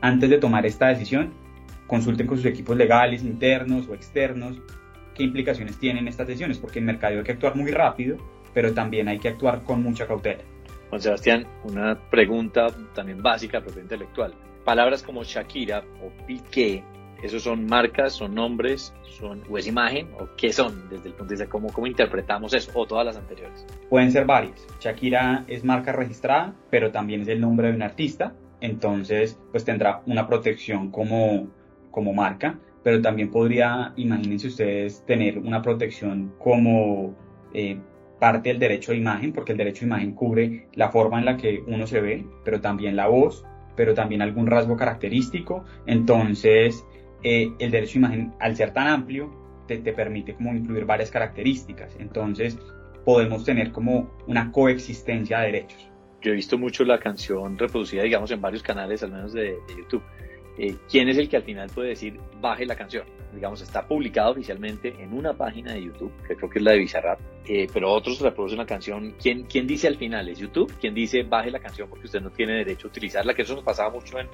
antes 0.00 0.28
de 0.28 0.38
tomar 0.38 0.66
esta 0.66 0.88
decisión 0.88 1.32
consulten 1.86 2.26
con 2.26 2.36
sus 2.36 2.46
equipos 2.46 2.76
legales, 2.76 3.22
internos 3.22 3.88
o 3.88 3.94
externos, 3.94 4.60
qué 5.14 5.22
implicaciones 5.22 5.78
tienen 5.78 6.08
estas 6.08 6.26
decisiones, 6.26 6.58
porque 6.58 6.78
en 6.78 6.86
mercado 6.86 7.18
hay 7.18 7.24
que 7.24 7.32
actuar 7.32 7.56
muy 7.56 7.70
rápido, 7.70 8.16
pero 8.52 8.72
también 8.72 9.08
hay 9.08 9.18
que 9.18 9.28
actuar 9.28 9.62
con 9.62 9.82
mucha 9.82 10.06
cautela. 10.06 10.42
Juan 10.90 11.00
Sebastián, 11.00 11.46
una 11.64 11.98
pregunta 12.10 12.68
también 12.94 13.22
básica, 13.22 13.60
propiedad 13.60 13.82
intelectual. 13.82 14.34
Palabras 14.64 15.02
como 15.02 15.24
Shakira 15.24 15.84
o 16.02 16.26
Piqué, 16.26 16.82
¿esos 17.22 17.42
son 17.42 17.66
marcas, 17.66 18.12
son 18.12 18.34
nombres, 18.34 18.94
son, 19.02 19.42
o 19.48 19.58
es 19.58 19.66
imagen, 19.66 20.08
o 20.18 20.28
qué 20.36 20.52
son 20.52 20.88
desde 20.88 21.08
el 21.08 21.14
punto 21.14 21.30
de 21.30 21.36
vista 21.36 21.48
cómo, 21.48 21.72
cómo 21.72 21.86
interpretamos 21.86 22.54
eso, 22.54 22.70
o 22.74 22.86
todas 22.86 23.04
las 23.04 23.16
anteriores? 23.16 23.66
Pueden 23.90 24.10
ser 24.12 24.24
varias. 24.24 24.66
Shakira 24.80 25.44
es 25.48 25.64
marca 25.64 25.92
registrada, 25.92 26.54
pero 26.70 26.90
también 26.92 27.22
es 27.22 27.28
el 27.28 27.40
nombre 27.40 27.68
de 27.68 27.74
un 27.74 27.82
artista, 27.82 28.34
entonces 28.60 29.38
pues 29.50 29.64
tendrá 29.64 30.00
una 30.06 30.26
protección 30.26 30.90
como 30.90 31.48
como 31.94 32.12
marca, 32.12 32.58
pero 32.82 33.00
también 33.00 33.30
podría, 33.30 33.92
imagínense 33.96 34.48
ustedes, 34.48 35.04
tener 35.06 35.38
una 35.38 35.62
protección 35.62 36.34
como 36.38 37.14
eh, 37.54 37.78
parte 38.18 38.48
del 38.48 38.58
derecho 38.58 38.90
de 38.90 38.98
imagen, 38.98 39.32
porque 39.32 39.52
el 39.52 39.58
derecho 39.58 39.80
de 39.80 39.86
imagen 39.86 40.12
cubre 40.12 40.66
la 40.74 40.90
forma 40.90 41.20
en 41.20 41.24
la 41.24 41.36
que 41.36 41.62
uno 41.68 41.86
se 41.86 42.00
ve, 42.00 42.26
pero 42.44 42.60
también 42.60 42.96
la 42.96 43.06
voz, 43.06 43.44
pero 43.76 43.94
también 43.94 44.22
algún 44.22 44.48
rasgo 44.48 44.76
característico. 44.76 45.64
Entonces, 45.86 46.84
eh, 47.22 47.52
el 47.60 47.70
derecho 47.70 47.94
de 47.94 47.98
imagen, 48.00 48.32
al 48.40 48.56
ser 48.56 48.72
tan 48.72 48.88
amplio, 48.88 49.30
te, 49.68 49.78
te 49.78 49.92
permite 49.92 50.34
como 50.34 50.52
incluir 50.52 50.84
varias 50.84 51.12
características. 51.12 51.96
Entonces, 52.00 52.58
podemos 53.04 53.44
tener 53.44 53.70
como 53.70 54.10
una 54.26 54.50
coexistencia 54.50 55.38
de 55.38 55.46
derechos. 55.46 55.88
Yo 56.22 56.32
he 56.32 56.34
visto 56.34 56.58
mucho 56.58 56.84
la 56.84 56.98
canción 56.98 57.56
reproducida, 57.56 58.02
digamos, 58.02 58.30
en 58.30 58.40
varios 58.40 58.62
canales, 58.62 59.02
al 59.02 59.12
menos 59.12 59.32
de 59.32 59.56
YouTube 59.76 60.02
eh, 60.58 60.76
quién 60.90 61.08
es 61.08 61.18
el 61.18 61.28
que 61.28 61.36
al 61.36 61.42
final 61.42 61.70
puede 61.74 61.90
decir 61.90 62.18
baje 62.40 62.66
la 62.66 62.76
canción. 62.76 63.04
Digamos, 63.34 63.60
está 63.62 63.86
publicado 63.86 64.30
oficialmente 64.30 64.94
en 64.98 65.12
una 65.12 65.32
página 65.32 65.72
de 65.72 65.82
YouTube, 65.82 66.12
que 66.26 66.36
creo 66.36 66.48
que 66.48 66.60
es 66.60 66.64
la 66.64 66.70
de 66.70 66.78
Bizarrap, 66.78 67.18
eh, 67.46 67.66
pero 67.72 67.90
otros 67.90 68.20
reproducen 68.20 68.58
la 68.58 68.66
canción. 68.66 69.14
¿Quién, 69.20 69.44
¿Quién 69.44 69.66
dice 69.66 69.88
al 69.88 69.96
final? 69.96 70.28
¿Es 70.28 70.38
YouTube? 70.38 70.72
¿Quién 70.80 70.94
dice 70.94 71.24
baje 71.24 71.50
la 71.50 71.58
canción 71.58 71.88
porque 71.88 72.06
usted 72.06 72.20
no 72.20 72.30
tiene 72.30 72.58
derecho 72.58 72.86
a 72.86 72.90
utilizarla? 72.90 73.34
Que 73.34 73.42
eso 73.42 73.56
nos 73.56 73.64
pasaba 73.64 73.90
mucho 73.90 74.20
en, 74.20 74.28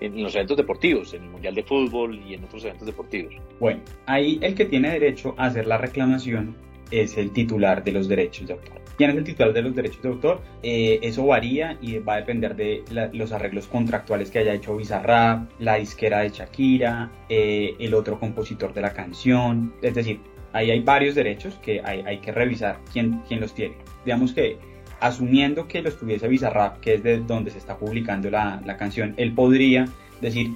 en 0.00 0.22
los 0.22 0.34
eventos 0.34 0.56
deportivos, 0.56 1.14
en 1.14 1.22
el 1.22 1.30
Mundial 1.30 1.54
de 1.54 1.62
Fútbol 1.62 2.20
y 2.26 2.34
en 2.34 2.44
otros 2.44 2.64
eventos 2.64 2.86
deportivos. 2.86 3.34
Bueno, 3.58 3.80
ahí 4.04 4.38
el 4.42 4.54
que 4.54 4.66
tiene 4.66 4.90
derecho 4.90 5.34
a 5.38 5.46
hacer 5.46 5.66
la 5.66 5.78
reclamación 5.78 6.54
es 6.90 7.16
el 7.16 7.32
titular 7.32 7.82
de 7.82 7.92
los 7.92 8.06
derechos 8.06 8.46
de 8.48 8.52
autor. 8.52 8.81
¿Quién 8.96 9.10
es 9.10 9.16
el 9.16 9.24
titular 9.24 9.52
de 9.52 9.62
los 9.62 9.74
derechos 9.74 10.02
de 10.02 10.08
autor? 10.08 10.40
Eh, 10.62 10.98
eso 11.02 11.26
varía 11.26 11.78
y 11.80 11.98
va 11.98 12.14
a 12.14 12.16
depender 12.18 12.54
de 12.54 12.84
los 13.12 13.32
arreglos 13.32 13.66
contractuales 13.66 14.30
que 14.30 14.40
haya 14.40 14.54
hecho 14.54 14.76
Bizarrap, 14.76 15.50
la 15.58 15.76
disquera 15.76 16.20
de 16.20 16.30
Shakira, 16.30 17.10
eh, 17.28 17.74
el 17.78 17.94
otro 17.94 18.18
compositor 18.18 18.74
de 18.74 18.82
la 18.82 18.92
canción. 18.92 19.72
Es 19.82 19.94
decir, 19.94 20.20
ahí 20.52 20.70
hay 20.70 20.80
varios 20.80 21.14
derechos 21.14 21.54
que 21.62 21.80
hay, 21.84 22.02
hay 22.06 22.18
que 22.18 22.32
revisar 22.32 22.78
quién, 22.92 23.22
quién 23.26 23.40
los 23.40 23.54
tiene. 23.54 23.76
Digamos 24.04 24.32
que 24.32 24.58
asumiendo 25.00 25.66
que 25.66 25.82
los 25.82 25.98
tuviese 25.98 26.28
Bizarrap, 26.28 26.80
que 26.80 26.94
es 26.94 27.02
de 27.02 27.18
donde 27.18 27.50
se 27.50 27.58
está 27.58 27.76
publicando 27.76 28.30
la, 28.30 28.60
la 28.64 28.76
canción, 28.76 29.14
él 29.16 29.32
podría 29.32 29.86
decir, 30.20 30.52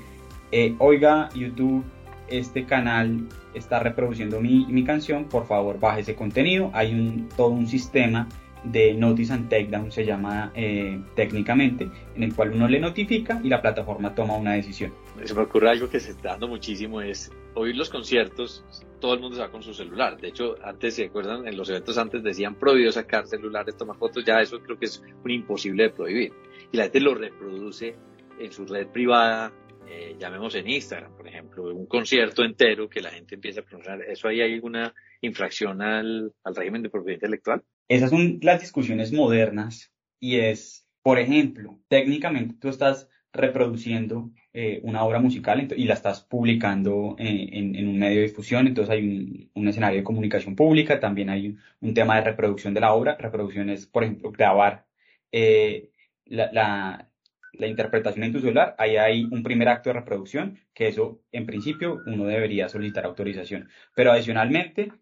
eh, 0.52 0.74
oiga, 0.78 1.28
YouTube, 1.34 1.84
este 2.28 2.64
canal 2.64 3.28
está 3.54 3.80
reproduciendo 3.80 4.40
mi, 4.40 4.66
mi, 4.66 4.84
canción, 4.84 5.24
por 5.24 5.46
favor 5.46 5.78
baje 5.80 6.00
ese 6.00 6.14
contenido. 6.14 6.70
Hay 6.74 6.92
un, 6.92 7.28
todo 7.36 7.48
un 7.48 7.66
sistema 7.66 8.28
de 8.64 8.94
Notice 8.94 9.32
and 9.32 9.48
Takedown, 9.48 9.92
se 9.92 10.04
llama 10.04 10.50
eh, 10.54 11.00
técnicamente, 11.14 11.88
en 12.14 12.22
el 12.22 12.34
cual 12.34 12.52
uno 12.52 12.68
le 12.68 12.80
notifica 12.80 13.40
y 13.42 13.48
la 13.48 13.62
plataforma 13.62 14.14
toma 14.14 14.36
una 14.36 14.54
decisión. 14.54 14.92
Se 15.24 15.34
me 15.34 15.42
ocurre 15.42 15.70
algo 15.70 15.88
que 15.88 16.00
se 16.00 16.10
está 16.10 16.30
dando 16.30 16.48
muchísimo, 16.48 17.00
es 17.00 17.30
oír 17.54 17.76
los 17.76 17.90
conciertos, 17.90 18.64
todo 19.00 19.14
el 19.14 19.20
mundo 19.20 19.36
se 19.36 19.42
va 19.42 19.50
con 19.50 19.62
su 19.62 19.72
celular. 19.72 20.20
De 20.20 20.28
hecho, 20.28 20.56
antes, 20.64 20.94
¿se 20.94 21.06
acuerdan? 21.06 21.46
En 21.46 21.56
los 21.56 21.68
eventos 21.70 21.96
antes 21.96 22.22
decían 22.22 22.56
prohibido 22.56 22.90
sacar 22.92 23.26
celulares, 23.26 23.76
tomar 23.76 23.96
fotos, 23.96 24.24
ya 24.24 24.40
eso 24.40 24.60
creo 24.60 24.78
que 24.78 24.86
es 24.86 25.02
un 25.24 25.30
imposible 25.30 25.84
de 25.84 25.90
prohibir. 25.90 26.32
Y 26.72 26.76
la 26.76 26.84
gente 26.84 27.00
lo 27.00 27.14
reproduce 27.14 27.96
en 28.38 28.52
su 28.52 28.66
red 28.66 28.88
privada, 28.88 29.52
eh, 29.88 30.16
llamemos 30.18 30.54
en 30.54 30.68
Instagram, 30.68 31.16
por 31.16 31.28
ejemplo, 31.28 31.74
un 31.74 31.86
concierto 31.86 32.44
entero 32.44 32.88
que 32.88 33.00
la 33.00 33.10
gente 33.10 33.34
empieza 33.34 33.60
a 33.60 33.64
pronunciar, 33.64 34.02
¿eso 34.02 34.28
ahí 34.28 34.40
hay 34.40 34.54
alguna 34.54 34.94
infracción 35.20 35.82
al, 35.82 36.32
al 36.44 36.56
régimen 36.56 36.82
de 36.82 36.90
propiedad 36.90 37.16
intelectual? 37.16 37.62
Esas 37.88 38.10
son 38.10 38.38
las 38.42 38.60
discusiones 38.60 39.12
modernas 39.12 39.92
y 40.18 40.36
es, 40.40 40.88
por 41.02 41.18
ejemplo, 41.18 41.78
técnicamente 41.88 42.56
tú 42.60 42.68
estás 42.68 43.08
reproduciendo 43.32 44.30
eh, 44.52 44.80
una 44.82 45.04
obra 45.04 45.20
musical 45.20 45.68
y 45.76 45.84
la 45.84 45.94
estás 45.94 46.22
publicando 46.22 47.14
en, 47.18 47.54
en, 47.54 47.76
en, 47.76 47.88
un 47.88 47.98
medio 47.98 48.20
de 48.20 48.28
difusión, 48.28 48.66
entonces 48.66 48.92
hay 48.92 49.06
un, 49.06 49.50
un 49.54 49.68
escenario 49.68 49.98
de 49.98 50.04
comunicación 50.04 50.56
pública, 50.56 50.98
también 50.98 51.28
hay 51.28 51.48
un, 51.48 51.60
un, 51.80 51.94
tema 51.94 52.16
de 52.16 52.22
reproducción 52.22 52.72
de 52.72 52.80
la 52.80 52.94
obra, 52.94 53.16
reproducción 53.18 53.68
es, 53.68 53.86
por 53.86 54.04
ejemplo, 54.04 54.32
grabar 54.32 54.86
eh, 55.30 55.90
la, 56.24 56.50
la, 56.52 57.10
la 57.58 57.66
interpretación 57.66 58.32
celular, 58.32 58.74
ahí 58.78 58.96
hay 58.96 59.24
un 59.24 59.42
primer 59.42 59.68
acto 59.68 59.90
de 59.90 59.94
reproducción, 59.94 60.58
que 60.74 60.88
eso 60.88 61.22
en 61.32 61.46
principio 61.46 62.00
uno 62.06 62.24
debería 62.24 62.68
solicitar 62.68 63.04
autorización. 63.04 63.68
Pero 63.94 64.12
adicionalmente, 64.12 64.92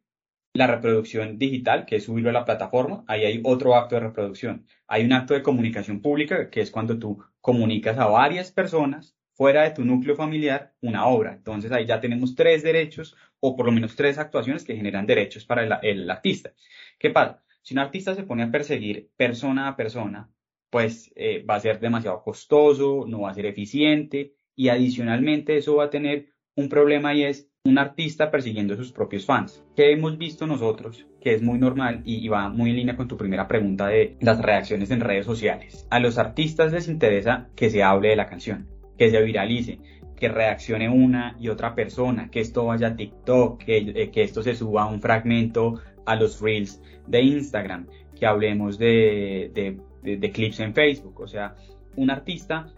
la 0.54 0.66
reproducción 0.68 1.38
digital, 1.38 1.84
que 1.84 1.96
es 1.96 2.04
subirlo 2.04 2.30
a 2.30 2.32
la 2.32 2.44
plataforma, 2.44 3.04
ahí 3.08 3.25
hay 3.25 3.40
otro 3.44 3.75
acto 3.75 3.96
de 3.96 4.02
reproducción. 4.02 4.66
Hay 4.87 5.04
un 5.04 5.12
acto 5.12 5.34
de 5.34 5.42
comunicación 5.42 6.00
pública, 6.00 6.49
que 6.49 6.61
es 6.61 6.70
cuando 6.70 6.99
tú 6.99 7.25
comunicas 7.40 7.99
a 7.99 8.06
varias 8.06 8.52
personas 8.52 9.16
fuera 9.32 9.64
de 9.64 9.73
tu 9.73 9.84
núcleo 9.84 10.14
familiar 10.14 10.75
una 10.80 11.06
obra. 11.06 11.34
Entonces 11.34 11.73
ahí 11.73 11.87
ya 11.87 12.00
tenemos 12.00 12.37
tres 12.37 12.62
derechos 12.62 13.16
o 13.40 13.56
por 13.56 13.66
lo 13.66 13.73
menos 13.73 13.96
tres 13.96 14.16
actuaciones 14.18 14.64
que 14.64 14.76
generan 14.76 15.06
derechos 15.06 15.44
para 15.44 15.64
el, 15.64 15.73
el 15.82 16.11
artista. 16.11 16.52
¿Qué 16.99 17.11
pasa? 17.11 17.42
Si 17.62 17.75
un 17.75 17.80
artista 17.80 18.14
se 18.14 18.23
pone 18.23 18.44
a 18.44 18.50
perseguir 18.50 19.11
persona 19.16 19.68
a 19.68 19.76
persona, 19.76 20.30
pues 20.75 21.12
eh, 21.14 21.45
va 21.49 21.54
a 21.54 21.61
ser 21.61 21.78
demasiado 21.78 22.21
costoso, 22.25 23.04
no 23.07 23.21
va 23.21 23.31
a 23.31 23.35
ser 23.35 23.47
eficiente 23.47 24.35
y 24.57 24.71
adicionalmente 24.71 25.57
eso 25.57 25.76
va 25.76 25.85
a 25.85 25.90
tener 25.90 26.31
un 26.57 26.69
problema 26.69 27.14
y 27.14 27.23
es 27.23 27.49
un 27.64 27.78
artista 27.78 28.33
persiguiendo 28.33 28.75
a 28.75 28.76
sus 28.76 28.90
propios 28.90 29.25
fans. 29.25 29.64
¿Qué 29.76 29.93
hemos 29.93 30.19
visto 30.19 30.49
nosotros? 30.49 31.07
Que 31.21 31.33
es 31.35 31.43
muy 31.43 31.61
normal 31.61 32.02
y, 32.04 32.26
va 32.26 32.49
muy 32.49 32.71
en 32.71 32.76
línea 32.76 32.97
con 32.97 33.07
tu 33.07 33.16
primera 33.16 33.47
pregunta 33.47 33.87
de 33.87 34.16
las 34.21 34.43
reacciones 34.43 34.90
en 34.90 34.99
redes 34.99 35.26
sociales. 35.26 35.87
A 35.90 36.00
los 36.00 36.19
artistas 36.19 36.73
les 36.73 36.88
interesa 36.88 37.50
que 37.54 37.71
se 37.71 37.85
hable 37.85 38.09
de 38.09 38.16
la 38.16 38.26
canción, 38.26 38.66
que 38.99 39.12
se 39.12 39.23
viralice, 39.23 39.78
que 40.16 40.28
reaccione 40.28 40.88
una 40.88 41.37
y 41.38 41.50
otra 41.50 41.76
persona, 41.76 42.31
que 42.33 42.40
esto 42.40 42.64
vaya 42.64 42.88
a 42.88 42.97
TikTok, 42.97 43.62
que, 43.62 43.76
eh, 43.76 44.11
que 44.11 44.25
esto 44.25 44.43
se 44.43 44.57
suba 44.57 44.87
un 44.87 45.00
fragmento 45.00 45.81
a 46.04 46.16
los 46.16 46.40
reels 46.40 46.83
de 47.07 47.23
Instagram, 47.23 47.87
que 48.19 48.26
hablemos 48.26 48.76
de 48.76 49.78
de, 50.04 50.30
clips 50.30 50.61
en 50.61 50.75
Facebook. 50.75 51.20
O 51.20 51.26
sea, 51.26 51.56
un 51.96 52.11
artista 52.11 52.68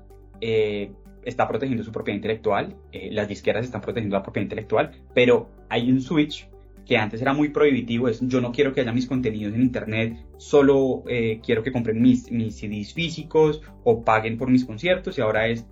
eh, 0.41 0.91
está 1.25 1.47
protegiendo 1.49 1.83
su 1.83 1.93
propiedad 1.93 2.17
intelectual, 2.17 2.77
eh, 2.93 3.11
las 3.13 3.29
disqueras 3.29 3.65
están 3.65 3.81
protegiendo 3.81 4.17
la 4.17 4.23
propiedad 4.23 4.45
intelectual, 4.45 4.93
pero 5.13 5.51
hay 5.69 5.91
un 5.91 6.01
switch 6.01 6.49
que 6.87 6.97
antes 6.97 7.21
era 7.21 7.33
muy 7.33 7.49
prohibitivo, 7.49 8.09
es 8.09 8.21
yo 8.23 8.41
no 8.41 8.53
quiero 8.53 8.73
que 8.73 8.81
haya 8.81 8.93
mis 8.93 9.07
contenidos 9.07 9.55
en 9.55 9.63
internet, 9.63 10.25
solo 10.37 11.03
eh, 11.09 11.41
quiero 11.45 11.65
que 11.65 11.73
compren 11.73 12.01
mis, 12.01 12.31
mis 12.31 12.55
CDs 12.57 12.95
físicos 12.95 13.61
o 13.83 14.05
paguen 14.05 14.39
por 14.39 14.49
mis 14.49 14.65
conciertos 14.65 15.19
y 15.19 15.21
ahora 15.21 15.49
es 15.49 15.67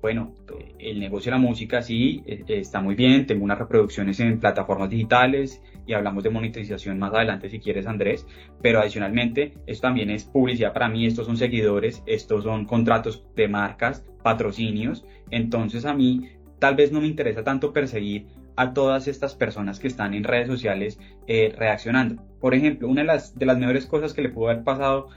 bueno, 0.00 0.34
el 0.78 0.98
negocio 0.98 1.30
de 1.30 1.38
la 1.38 1.42
música 1.46 1.82
sí 1.82 2.22
está 2.26 2.80
muy 2.80 2.94
bien, 2.94 3.26
tengo 3.26 3.44
unas 3.44 3.58
reproducciones 3.58 4.18
en 4.20 4.40
plataformas 4.40 4.88
digitales 4.88 5.62
y 5.86 5.92
hablamos 5.92 6.24
de 6.24 6.30
monetización 6.30 6.98
más 6.98 7.12
adelante 7.12 7.50
si 7.50 7.58
quieres 7.58 7.86
Andrés, 7.86 8.26
pero 8.62 8.80
adicionalmente 8.80 9.54
esto 9.66 9.88
también 9.88 10.10
es 10.10 10.24
publicidad 10.24 10.72
para 10.72 10.88
mí, 10.88 11.06
estos 11.06 11.26
son 11.26 11.36
seguidores, 11.36 12.02
estos 12.06 12.44
son 12.44 12.64
contratos 12.64 13.24
de 13.36 13.48
marcas, 13.48 14.06
patrocinios, 14.22 15.04
entonces 15.30 15.84
a 15.84 15.92
mí 15.92 16.28
tal 16.58 16.76
vez 16.76 16.92
no 16.92 17.00
me 17.00 17.06
interesa 17.06 17.44
tanto 17.44 17.72
perseguir 17.72 18.26
a 18.56 18.72
todas 18.72 19.08
estas 19.08 19.34
personas 19.34 19.78
que 19.78 19.88
están 19.88 20.14
en 20.14 20.24
redes 20.24 20.46
sociales 20.48 20.98
eh, 21.26 21.54
reaccionando. 21.56 22.22
Por 22.40 22.54
ejemplo, 22.54 22.88
una 22.88 23.02
de 23.02 23.06
las, 23.06 23.38
de 23.38 23.46
las 23.46 23.58
mejores 23.58 23.86
cosas 23.86 24.12
que 24.12 24.22
le 24.22 24.28
pudo 24.28 24.50
haber 24.50 24.64
pasado 24.64 25.08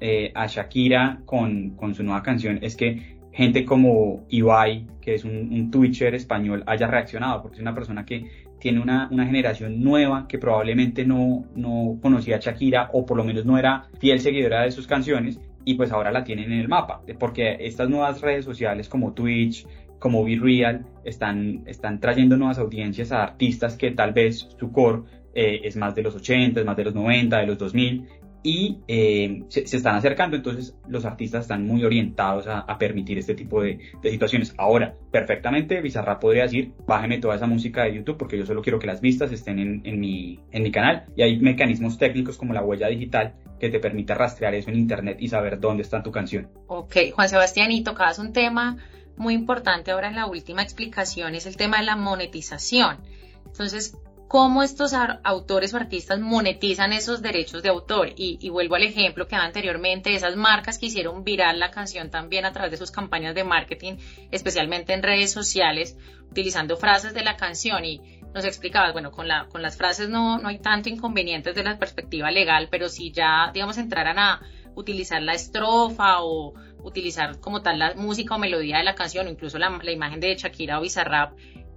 eh, 0.00 0.32
a 0.34 0.46
Shakira 0.46 1.22
con, 1.24 1.70
con 1.70 1.94
su 1.94 2.02
nueva 2.02 2.22
canción 2.22 2.58
es 2.62 2.76
que 2.76 3.17
gente 3.38 3.64
como 3.64 4.24
Ibai, 4.30 4.84
que 5.00 5.14
es 5.14 5.24
un, 5.24 5.52
un 5.52 5.70
Twitcher 5.70 6.12
español, 6.16 6.64
haya 6.66 6.88
reaccionado, 6.88 7.40
porque 7.40 7.54
es 7.54 7.62
una 7.62 7.72
persona 7.72 8.04
que 8.04 8.24
tiene 8.58 8.80
una, 8.80 9.08
una, 9.12 9.26
generación 9.26 9.80
nueva 9.80 10.26
que 10.26 10.38
probablemente 10.38 11.04
no, 11.04 11.44
no 11.54 12.00
conocía 12.02 12.38
a 12.38 12.40
Shakira 12.40 12.90
o 12.92 13.06
por 13.06 13.16
lo 13.16 13.22
menos 13.22 13.46
no 13.46 13.56
era 13.56 13.86
fiel 14.00 14.18
seguidora 14.18 14.62
de 14.62 14.72
sus 14.72 14.88
canciones 14.88 15.38
y 15.64 15.74
pues 15.74 15.92
ahora 15.92 16.10
la 16.10 16.24
tienen 16.24 16.50
en 16.50 16.58
el 16.58 16.66
mapa, 16.66 17.00
porque 17.20 17.58
estas 17.60 17.88
nuevas 17.88 18.20
redes 18.22 18.44
sociales 18.44 18.88
como 18.88 19.12
Twitch, 19.12 19.68
como 20.00 20.24
Be 20.24 20.34
Real, 20.34 20.84
están, 21.04 21.62
están 21.66 22.00
trayendo 22.00 22.36
nuevas 22.36 22.58
audiencias 22.58 23.12
a 23.12 23.22
artistas 23.22 23.76
que 23.76 23.92
tal 23.92 24.12
vez 24.14 24.48
su 24.58 24.72
core 24.72 25.02
eh, 25.32 25.60
es 25.62 25.76
más 25.76 25.94
de 25.94 26.02
los 26.02 26.16
80, 26.16 26.58
es 26.58 26.66
más 26.66 26.76
de 26.76 26.82
los 26.82 26.94
90, 26.96 27.38
de 27.38 27.46
los 27.46 27.58
2000, 27.58 28.04
y 28.42 28.78
eh, 28.86 29.44
se, 29.48 29.62
están 29.62 29.96
acercando, 29.96 30.36
entonces 30.36 30.76
los 30.88 31.04
artistas 31.04 31.42
están 31.42 31.66
muy 31.66 31.84
orientados 31.84 32.46
a, 32.46 32.78
permitir 32.78 33.18
este 33.18 33.34
tipo 33.34 33.62
de, 33.62 33.78
situaciones. 34.02 34.54
Ahora, 34.56 34.94
perfectamente, 35.10 35.80
Bizarra 35.80 36.20
podría 36.20 36.44
decir, 36.44 36.72
bájeme 36.86 37.18
toda 37.18 37.34
esa 37.34 37.46
música 37.46 37.84
de 37.84 37.94
YouTube 37.96 38.16
porque 38.16 38.38
yo 38.38 38.46
solo 38.46 38.62
quiero 38.62 38.78
que 38.78 38.86
las 38.86 39.00
vistas 39.00 39.32
estén 39.32 39.58
en, 39.58 40.00
mi, 40.00 40.38
en 40.52 40.62
mi 40.62 40.70
canal 40.70 41.06
y 41.16 41.22
hay 41.22 41.38
mecanismos 41.38 41.98
técnicos 41.98 42.38
como 42.38 42.52
la 42.52 42.62
huella 42.62 42.86
digital 42.88 43.34
que 43.58 43.70
te 43.70 43.80
permite 43.80 44.14
rastrear 44.14 44.54
eso 44.54 44.70
en 44.70 44.76
Internet 44.76 45.18
y 45.20 45.28
saber 45.28 45.58
dónde 45.58 45.82
está 45.82 46.02
tu 46.02 46.12
canción. 46.12 46.48
Ok, 46.68 46.96
Juan 47.12 47.28
Sebastián, 47.28 47.72
y 47.72 47.82
tocabas 47.82 48.20
un 48.20 48.32
tema 48.32 48.76
muy 49.16 49.34
importante 49.34 49.90
ahora 49.90 50.08
en 50.08 50.14
la 50.14 50.26
última 50.26 50.62
explicación, 50.62 51.34
es 51.34 51.46
el 51.46 51.56
tema 51.56 51.78
de 51.78 51.86
la 51.86 51.96
monetización. 51.96 52.98
Entonces, 53.46 53.96
cómo 54.28 54.62
estos 54.62 54.92
autores 54.92 55.72
o 55.72 55.78
artistas 55.78 56.20
monetizan 56.20 56.92
esos 56.92 57.22
derechos 57.22 57.62
de 57.62 57.70
autor. 57.70 58.12
Y, 58.14 58.48
vuelvo 58.50 58.74
al 58.74 58.82
ejemplo 58.82 59.26
que 59.26 59.34
daba 59.34 59.46
anteriormente, 59.46 60.14
esas 60.14 60.36
marcas 60.36 60.78
que 60.78 60.86
hicieron 60.86 61.24
viral 61.24 61.58
la 61.58 61.70
canción 61.70 62.10
también 62.10 62.44
a 62.44 62.52
través 62.52 62.70
de 62.70 62.76
sus 62.76 62.90
campañas 62.90 63.34
de 63.34 63.44
marketing, 63.44 63.94
especialmente 64.30 64.92
en 64.92 65.02
redes 65.02 65.32
sociales, 65.32 65.96
utilizando 66.30 66.76
frases 66.76 67.14
de 67.14 67.24
la 67.24 67.36
canción. 67.36 67.86
Y 67.86 68.20
nos 68.34 68.44
explicabas, 68.44 68.92
bueno, 68.92 69.10
con, 69.10 69.26
la, 69.26 69.46
con 69.48 69.62
las 69.62 69.78
frases 69.78 70.10
no, 70.10 70.38
no 70.38 70.48
hay 70.48 70.58
tanto 70.58 70.90
inconvenientes 70.90 71.54
de 71.54 71.64
la 71.64 71.78
perspectiva 71.78 72.30
legal, 72.30 72.68
pero 72.70 72.90
si 72.90 73.10
ya, 73.10 73.50
digamos, 73.54 73.78
entraran 73.78 74.18
a 74.18 74.42
utilizar 74.74 75.22
la 75.22 75.32
estrofa 75.32 76.22
o 76.22 76.52
utilizar 76.82 77.40
como 77.40 77.62
tal 77.62 77.78
la 77.78 77.94
música 77.94 78.36
o 78.36 78.38
melodía 78.38 78.76
de 78.76 78.84
la 78.84 78.94
canción, 78.94 79.26
o 79.26 79.30
incluso 79.30 79.58
la, 79.58 79.70
la 79.82 79.90
imagen 79.90 80.20
de 80.20 80.36
Shakira 80.36 80.78
o 80.78 80.82
Bizarrap, 80.82 81.32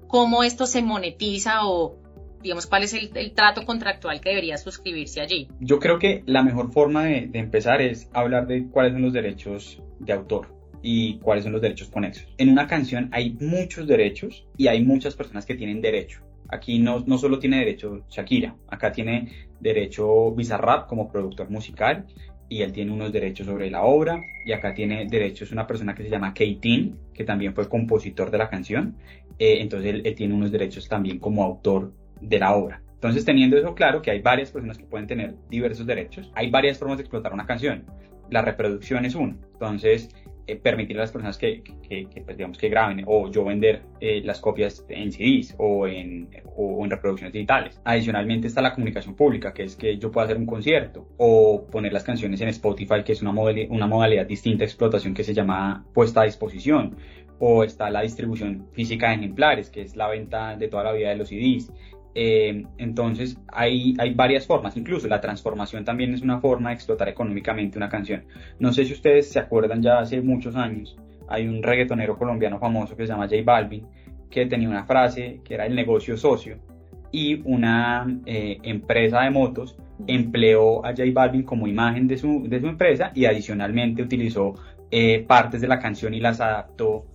cómo 0.08 0.43
esto 0.43 0.65
se 0.65 0.81
monetiza 0.81 1.65
o, 1.65 1.98
digamos, 2.41 2.67
cuál 2.67 2.83
es 2.83 2.93
el, 2.93 3.31
trato 3.33 3.65
contractual 3.65 4.21
que 4.21 4.29
debería 4.29 4.57
suscribirse 4.57 5.21
allí? 5.21 5.48
Yo 5.60 5.79
creo 5.79 6.00
que 6.00 6.24
la 6.25 6.43
mejor 6.43 6.71
forma 6.71 7.05
de, 7.05 7.29
empezar 7.33 7.81
es 7.81 8.10
hablar 8.13 8.48
de 8.48 8.67
cuáles 8.67 8.93
son 8.93 9.01
los 9.01 9.13
derechos 9.13 9.81
de 10.00 10.13
autor 10.13 10.48
y 10.81 11.19
cuáles 11.19 11.43
son 11.43 11.53
los 11.53 11.62
derechos 11.62 11.89
conexos. 11.89 12.27
En 12.38 12.50
una 12.50 12.67
canción 12.67 13.10
hay 13.12 13.38
muchos 13.39 13.88
derechos 13.88 14.48
y 14.57 14.67
hay 14.67 14.83
muchas 14.83 15.15
personas 15.15 15.45
que 15.45 15.55
tienen 15.55 15.81
derecho. 15.81 16.21
Aquí 16.50 16.79
no, 16.79 17.03
no 17.05 17.17
solo 17.17 17.39
tiene 17.39 17.60
derecho 17.60 18.03
Shakira, 18.10 18.55
acá 18.67 18.91
tiene 18.91 19.48
derecho 19.60 20.31
Bizarrap 20.31 20.88
como 20.88 21.10
productor 21.10 21.50
musical 21.50 22.05
y 22.50 22.63
él 22.63 22.74
tiene 22.74 22.91
unos 22.91 23.13
derechos 23.13 23.48
sobre 23.48 23.71
la 23.71 23.83
obra 23.83 24.21
y 24.45 24.51
acá 24.51 24.74
tiene 24.74 25.07
derechos 25.10 25.53
una 25.53 25.65
persona 25.65 25.95
que 25.95 26.03
se 26.03 26.10
llama 26.10 26.33
Keitin, 26.33 26.98
que 27.13 27.24
también 27.24 27.53
fue 27.53 27.69
compositor 27.69 28.29
de 28.29 28.38
la 28.38 28.50
canción, 28.50 28.98
eh, 29.39 29.62
entonces 29.62 29.93
él, 29.93 30.01
él, 30.03 30.15
tiene 30.15 30.33
unos 30.33 30.51
derechos 30.51 30.89
también 30.89 31.19
como 31.19 31.45
autor 31.45 31.93
de 32.21 32.39
la 32.39 32.55
obra. 32.55 32.81
Entonces, 32.93 33.25
teniendo 33.25 33.57
eso 33.57 33.73
claro, 33.73 34.01
que 34.01 34.11
hay 34.11 34.21
varias 34.21 34.51
personas 34.51 34.77
que 34.77 34.85
pueden 34.85 35.07
tener 35.07 35.35
diversos 35.49 35.85
derechos, 35.85 36.31
hay 36.35 36.49
varias 36.49 36.77
formas 36.77 36.97
de 36.97 37.03
explotar 37.03 37.33
una 37.33 37.45
canción. 37.45 37.85
La 38.29 38.41
reproducción 38.41 39.05
es 39.05 39.15
una. 39.15 39.35
Entonces, 39.53 40.09
eh, 40.47 40.55
permitir 40.55 40.97
a 40.97 41.01
las 41.01 41.11
personas 41.11 41.37
que, 41.37 41.63
que, 41.87 42.07
pues, 42.25 42.35
digamos, 42.35 42.57
que 42.57 42.67
graben 42.67 43.03
o 43.07 43.29
yo 43.29 43.45
vender 43.45 43.83
eh, 43.99 44.21
las 44.25 44.39
copias 44.41 44.83
en 44.89 45.11
CDs 45.11 45.55
o 45.59 45.87
en, 45.87 46.29
o 46.57 46.83
en 46.83 46.89
reproducciones 46.89 47.31
digitales. 47.31 47.79
Adicionalmente 47.85 48.47
está 48.47 48.61
la 48.61 48.73
comunicación 48.73 49.15
pública, 49.15 49.53
que 49.53 49.63
es 49.63 49.75
que 49.75 49.97
yo 49.97 50.11
pueda 50.11 50.25
hacer 50.25 50.37
un 50.37 50.47
concierto 50.47 51.07
o 51.17 51.67
poner 51.71 51.93
las 51.93 52.03
canciones 52.03 52.41
en 52.41 52.49
Spotify, 52.49 53.03
que 53.05 53.13
es 53.13 53.21
una, 53.21 53.31
una 53.31 53.87
modalidad 53.87 54.25
distinta 54.25 54.59
de 54.59 54.65
explotación 54.65 55.13
que 55.13 55.23
se 55.23 55.33
llama 55.33 55.85
puesta 55.93 56.22
a 56.22 56.25
disposición. 56.25 56.98
O 57.39 57.63
está 57.63 57.89
la 57.89 58.01
distribución 58.01 58.67
física 58.74 59.09
de 59.09 59.15
ejemplares, 59.15 59.69
que 59.69 59.81
es 59.81 59.96
la 59.96 60.07
venta 60.07 60.55
de 60.55 60.67
toda 60.67 60.83
la 60.83 60.91
vida 60.91 61.09
de 61.09 61.15
los 61.15 61.29
CDs. 61.29 61.72
Eh, 62.13 62.65
entonces 62.77 63.37
hay, 63.47 63.93
hay 63.97 64.13
varias 64.13 64.45
formas, 64.45 64.75
incluso 64.75 65.07
la 65.07 65.21
transformación 65.21 65.85
también 65.85 66.13
es 66.13 66.21
una 66.21 66.39
forma 66.39 66.69
de 66.69 66.75
explotar 66.75 67.07
económicamente 67.09 67.77
una 67.77 67.89
canción. 67.89 68.25
No 68.59 68.74
sé 68.74 68.85
si 68.85 68.93
ustedes 68.93 69.29
se 69.29 69.39
acuerdan 69.39 69.81
ya 69.81 70.00
hace 70.00 70.21
muchos 70.21 70.55
años, 70.55 70.97
hay 71.27 71.47
un 71.47 71.63
reggaetonero 71.63 72.17
colombiano 72.17 72.59
famoso 72.59 72.95
que 72.97 73.03
se 73.03 73.13
llama 73.13 73.27
J 73.29 73.37
Balvin, 73.45 73.85
que 74.29 74.45
tenía 74.45 74.69
una 74.69 74.85
frase 74.85 75.41
que 75.43 75.53
era 75.53 75.65
el 75.65 75.75
negocio 75.75 76.17
socio 76.17 76.57
y 77.11 77.41
una 77.45 78.07
eh, 78.25 78.57
empresa 78.63 79.21
de 79.21 79.29
motos 79.29 79.77
empleó 80.07 80.85
a 80.85 80.89
J 80.89 81.03
Balvin 81.13 81.43
como 81.43 81.67
imagen 81.67 82.07
de 82.07 82.17
su, 82.17 82.43
de 82.47 82.59
su 82.59 82.67
empresa 82.67 83.11
y 83.13 83.25
adicionalmente 83.25 84.01
utilizó 84.01 84.55
eh, 84.89 85.24
partes 85.27 85.61
de 85.61 85.67
la 85.67 85.79
canción 85.79 86.13
y 86.13 86.19
las 86.19 86.41
adaptó 86.41 87.05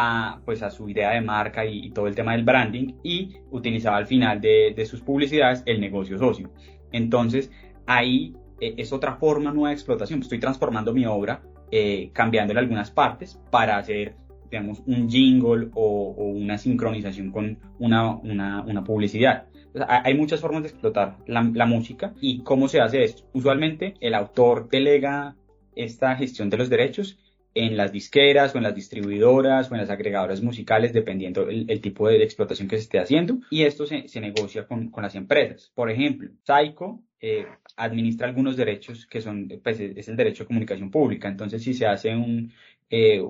a, 0.00 0.40
pues, 0.44 0.62
a 0.62 0.70
su 0.70 0.88
idea 0.88 1.10
de 1.10 1.20
marca 1.20 1.66
y, 1.66 1.90
todo 1.90 2.06
el 2.06 2.14
tema 2.14 2.32
del 2.32 2.44
branding 2.44 2.94
y 3.02 3.34
utilizaba 3.50 3.96
al 3.96 4.06
final 4.06 4.40
de, 4.40 4.72
de 4.76 4.86
sus 4.86 5.00
publicidades 5.00 5.64
el 5.66 5.80
negocio 5.80 6.16
socio. 6.18 6.52
Entonces, 6.92 7.50
ahí 7.84 8.32
eh, 8.60 8.74
es 8.76 8.92
otra 8.92 9.16
forma 9.16 9.52
nueva 9.52 9.70
de 9.70 9.74
explotación. 9.74 10.20
Estoy 10.20 10.38
transformando 10.38 10.92
mi 10.94 11.04
obra, 11.04 11.42
eh, 11.72 12.10
cambiándole 12.12 12.60
algunas 12.60 12.92
partes 12.92 13.40
para 13.50 13.76
hacer, 13.76 14.14
digamos, 14.48 14.84
un 14.86 15.10
jingle 15.10 15.70
o, 15.74 16.14
una 16.16 16.58
sincronización 16.58 17.32
con 17.32 17.58
una, 17.80 18.14
una, 18.14 18.62
una 18.62 18.84
publicidad. 18.84 19.46
hay 19.88 20.14
muchas 20.14 20.40
formas 20.40 20.62
de 20.62 20.68
explotar 20.68 21.16
la, 21.26 21.50
la, 21.52 21.66
música 21.66 22.14
y 22.20 22.44
cómo 22.44 22.68
se 22.68 22.80
hace 22.80 23.02
esto. 23.02 23.24
Usualmente 23.32 23.94
el 24.00 24.14
autor 24.14 24.68
delega 24.68 25.34
esta 25.74 26.14
gestión 26.14 26.50
de 26.50 26.56
los 26.56 26.70
derechos 26.70 27.18
en 27.54 27.76
las 27.76 27.92
disqueras 27.92 28.54
o 28.54 28.58
en 28.58 28.64
las 28.64 28.74
distribuidoras 28.74 29.70
o 29.70 29.74
en 29.74 29.80
las 29.80 29.90
agregadoras 29.90 30.42
musicales, 30.42 30.92
dependiendo 30.92 31.48
el, 31.48 31.80
tipo 31.80 32.08
de, 32.08 32.22
explotación 32.22 32.68
que 32.68 32.76
se 32.76 32.82
esté 32.82 32.98
haciendo. 32.98 33.38
Y 33.50 33.62
esto 33.62 33.86
se, 33.86 34.04
negocia 34.20 34.66
con, 34.66 34.92
las 34.96 35.14
empresas. 35.14 35.72
Por 35.74 35.90
ejemplo, 35.90 36.30
Psycho 36.44 37.02
eh, 37.20 37.46
administra 37.76 38.28
algunos 38.28 38.56
derechos 38.56 39.06
que 39.06 39.20
son, 39.20 39.48
pues 39.62 39.80
es 39.80 40.08
el 40.08 40.16
derecho 40.16 40.44
de 40.44 40.48
comunicación 40.48 40.90
pública. 40.90 41.28
Entonces, 41.28 41.62
si 41.62 41.74
se 41.74 41.86
hace 41.86 42.14
un, 42.14 42.52
eh, 42.90 43.22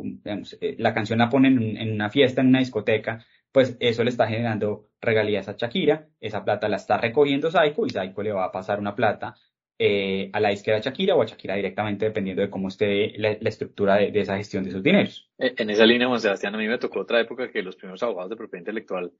eh, 0.60 0.76
la 0.78 0.94
canción 0.94 1.18
la 1.18 1.28
ponen 1.28 1.76
en, 1.76 1.92
una 1.92 2.10
fiesta, 2.10 2.40
en 2.40 2.48
una 2.48 2.60
discoteca, 2.60 3.24
pues 3.50 3.76
eso 3.80 4.04
le 4.04 4.10
está 4.10 4.26
generando 4.26 4.88
regalías 5.00 5.48
a 5.48 5.56
Shakira, 5.56 6.06
esa 6.20 6.44
plata 6.44 6.68
la 6.68 6.76
está 6.76 6.98
recogiendo 6.98 7.50
Psycho 7.50 7.86
y 7.86 7.90
Psycho 7.90 8.22
le 8.22 8.32
va 8.32 8.44
a 8.44 8.52
pasar 8.52 8.78
una 8.78 8.94
plata 8.94 9.34
eh, 9.80 10.28
a 10.32 10.40
la 10.40 10.48
disquera 10.48 10.80
Shakira 10.80 11.14
o 11.14 11.22
a 11.22 11.26
Shakira 11.26 11.54
directamente, 11.54 12.06
dependiendo 12.06 12.42
de 12.42 12.50
cómo 12.50 12.66
esté 12.66 13.16
la, 13.16 13.30
estructura 13.30 13.94
de, 13.96 14.20
esa 14.20 14.36
gestión 14.36 14.64
de 14.64 14.72
sus 14.72 14.82
dineros. 14.82 15.30
Eh, 15.38 15.54
en 15.56 15.70
esa 15.70 15.86
línea, 15.86 16.08
Juan 16.08 16.20
Sebastián, 16.20 16.54
a 16.54 16.58
mí 16.58 16.66
me 16.66 16.78
tocó 16.78 17.00
otra 17.00 17.20
época 17.20 17.50
que 17.50 17.62
los 17.62 17.76
primeros 17.76 18.02
abogados 18.02 18.30
de 18.30 18.36
propiedad 18.36 18.62
intelectual 18.62 19.12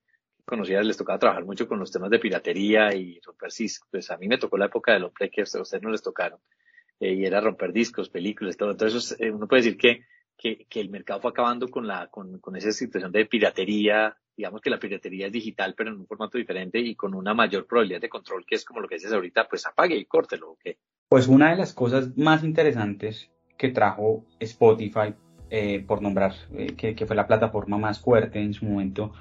conocidas 0.44 0.85
les 0.85 0.97
tocaba 0.97 1.18
trabajar 1.21 1.44
mucho 1.44 1.68
con 1.68 1.79
los 1.79 1.92
temas 1.92 2.11
de 2.11 2.18
piratería 2.18 2.92
y 2.92 3.21
romper 3.21 3.53
discos. 3.53 3.88
Pues 3.88 4.11
a 4.11 4.16
mí 4.16 4.27
me 4.27 4.38
tocó 4.38 4.59
la 4.59 4.66
época 4.66 4.92
de 4.92 4.99
los 4.99 5.12
play 5.12 5.31
que 5.31 5.42
a 5.42 5.44
ustedes 5.44 5.83
no 5.83 5.90
les 5.90 6.03
tocaron. 6.03 6.40
Eh, 6.99 7.14
y 7.14 7.25
era 7.25 7.40
romper 7.40 7.73
discos, 7.73 8.09
películas, 8.09 8.57
todo. 8.57 8.73
Entonces, 8.73 9.16
uno 9.33 9.47
puede 9.47 9.62
decir 9.62 9.79
que, 9.79 10.07
que, 10.37 10.66
que, 10.68 10.81
el 10.81 10.90
mercado 10.90 11.21
fue 11.21 11.31
acabando 11.31 11.68
con 11.68 11.87
la, 11.87 12.09
con, 12.09 12.40
con 12.40 12.57
esa 12.57 12.73
situación 12.73 13.12
de 13.12 13.27
piratería 13.27 14.16
digamos 14.38 14.61
que 14.61 14.70
la 14.70 14.79
piratería 14.79 15.27
es 15.27 15.33
digital, 15.33 15.74
pero 15.77 15.90
en 15.90 15.98
un 15.98 16.07
formato 16.07 16.38
diferente 16.38 16.79
y 16.79 16.94
con 16.94 17.12
una 17.12 17.35
mayor 17.35 17.66
probabilidad 17.66 18.01
de 18.01 18.09
control, 18.09 18.46
que 18.46 18.55
es 18.55 18.64
como 18.64 18.81
lo 18.81 18.88
que 18.88 18.94
dices 18.94 19.12
ahorita, 19.12 19.48
pues 19.48 19.66
apague 19.66 19.96
y 19.96 20.05
córtelo, 20.05 20.53
¿o 20.53 20.59
qué? 20.62 20.79
Pues 21.09 21.27
una 21.27 21.51
de 21.51 21.57
las 21.57 21.74
cosas 21.74 22.16
más 22.16 22.44
interesantes 22.44 23.33
que 23.57 23.70
trajo 23.70 24.24
Spotify, 24.38 25.12
eh, 25.51 25.85
por 25.85 26.03
nombrar, 26.03 26.35
eh, 26.53 26.74
que, 26.77 26.94
que, 26.94 27.05
fue 27.05 27.16
la 27.16 27.27
plataforma 27.27 27.79
más 27.79 28.01
fuerte 28.01 28.40
en 28.40 28.55
su 28.55 28.64
momento, 28.64 29.12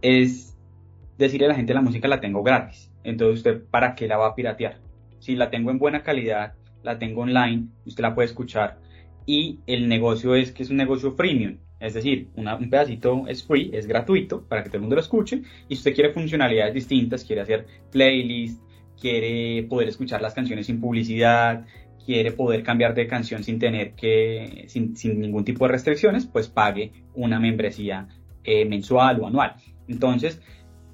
es 0.00 0.56
decirle 1.18 1.46
a 1.46 1.50
la 1.50 1.54
gente 1.54 1.74
la 1.74 1.82
música 1.82 2.08
la 2.08 2.20
tengo 2.20 2.42
gratis. 2.42 2.90
Entonces, 3.04 3.40
¿usted 3.40 3.62
para 3.70 3.94
qué 3.94 4.08
la 4.08 4.16
va 4.16 4.28
a 4.28 4.34
piratear? 4.34 4.80
Si 5.18 5.36
la 5.36 5.50
tengo 5.50 5.70
en 5.70 5.78
buena 5.78 6.02
calidad, 6.02 6.54
la 6.82 6.98
tengo 6.98 7.22
online, 7.22 7.68
usted 7.84 8.00
la 8.00 8.14
puede 8.14 8.26
escuchar. 8.26 8.78
Y 9.26 9.60
el 9.66 9.88
negocio 9.88 10.34
es 10.34 10.50
que 10.50 10.62
es 10.62 10.70
un 10.70 10.76
negocio 10.78 11.12
freemium. 11.12 11.58
Es 11.86 11.94
decir, 11.94 12.28
un 12.36 12.70
pedacito 12.70 13.24
es 13.28 13.44
free, 13.44 13.70
es 13.72 13.86
gratuito 13.86 14.42
para 14.42 14.62
que 14.62 14.68
todo 14.68 14.78
el 14.78 14.82
mundo 14.82 14.96
lo 14.96 15.02
escuche. 15.02 15.42
Y 15.68 15.76
si 15.76 15.80
usted 15.80 15.94
quiere 15.94 16.12
funcionalidades 16.12 16.74
distintas, 16.74 17.24
quiere 17.24 17.42
hacer 17.42 17.66
playlist, 17.90 18.60
quiere 19.00 19.62
poder 19.64 19.88
escuchar 19.88 20.20
las 20.20 20.34
canciones 20.34 20.66
sin 20.66 20.80
publicidad, 20.80 21.64
quiere 22.04 22.32
poder 22.32 22.62
cambiar 22.62 22.94
de 22.94 23.06
canción 23.06 23.44
sin 23.44 23.58
tener 23.58 23.92
que, 23.92 24.66
sin, 24.68 24.94
ningún 25.20 25.44
tipo 25.44 25.66
de 25.66 25.72
restricciones, 25.72 26.26
pues 26.26 26.48
pague 26.48 26.92
una 27.14 27.40
membresía 27.40 28.08
eh, 28.44 28.64
mensual 28.64 29.20
o 29.20 29.26
anual. 29.26 29.54
Entonces, 29.88 30.40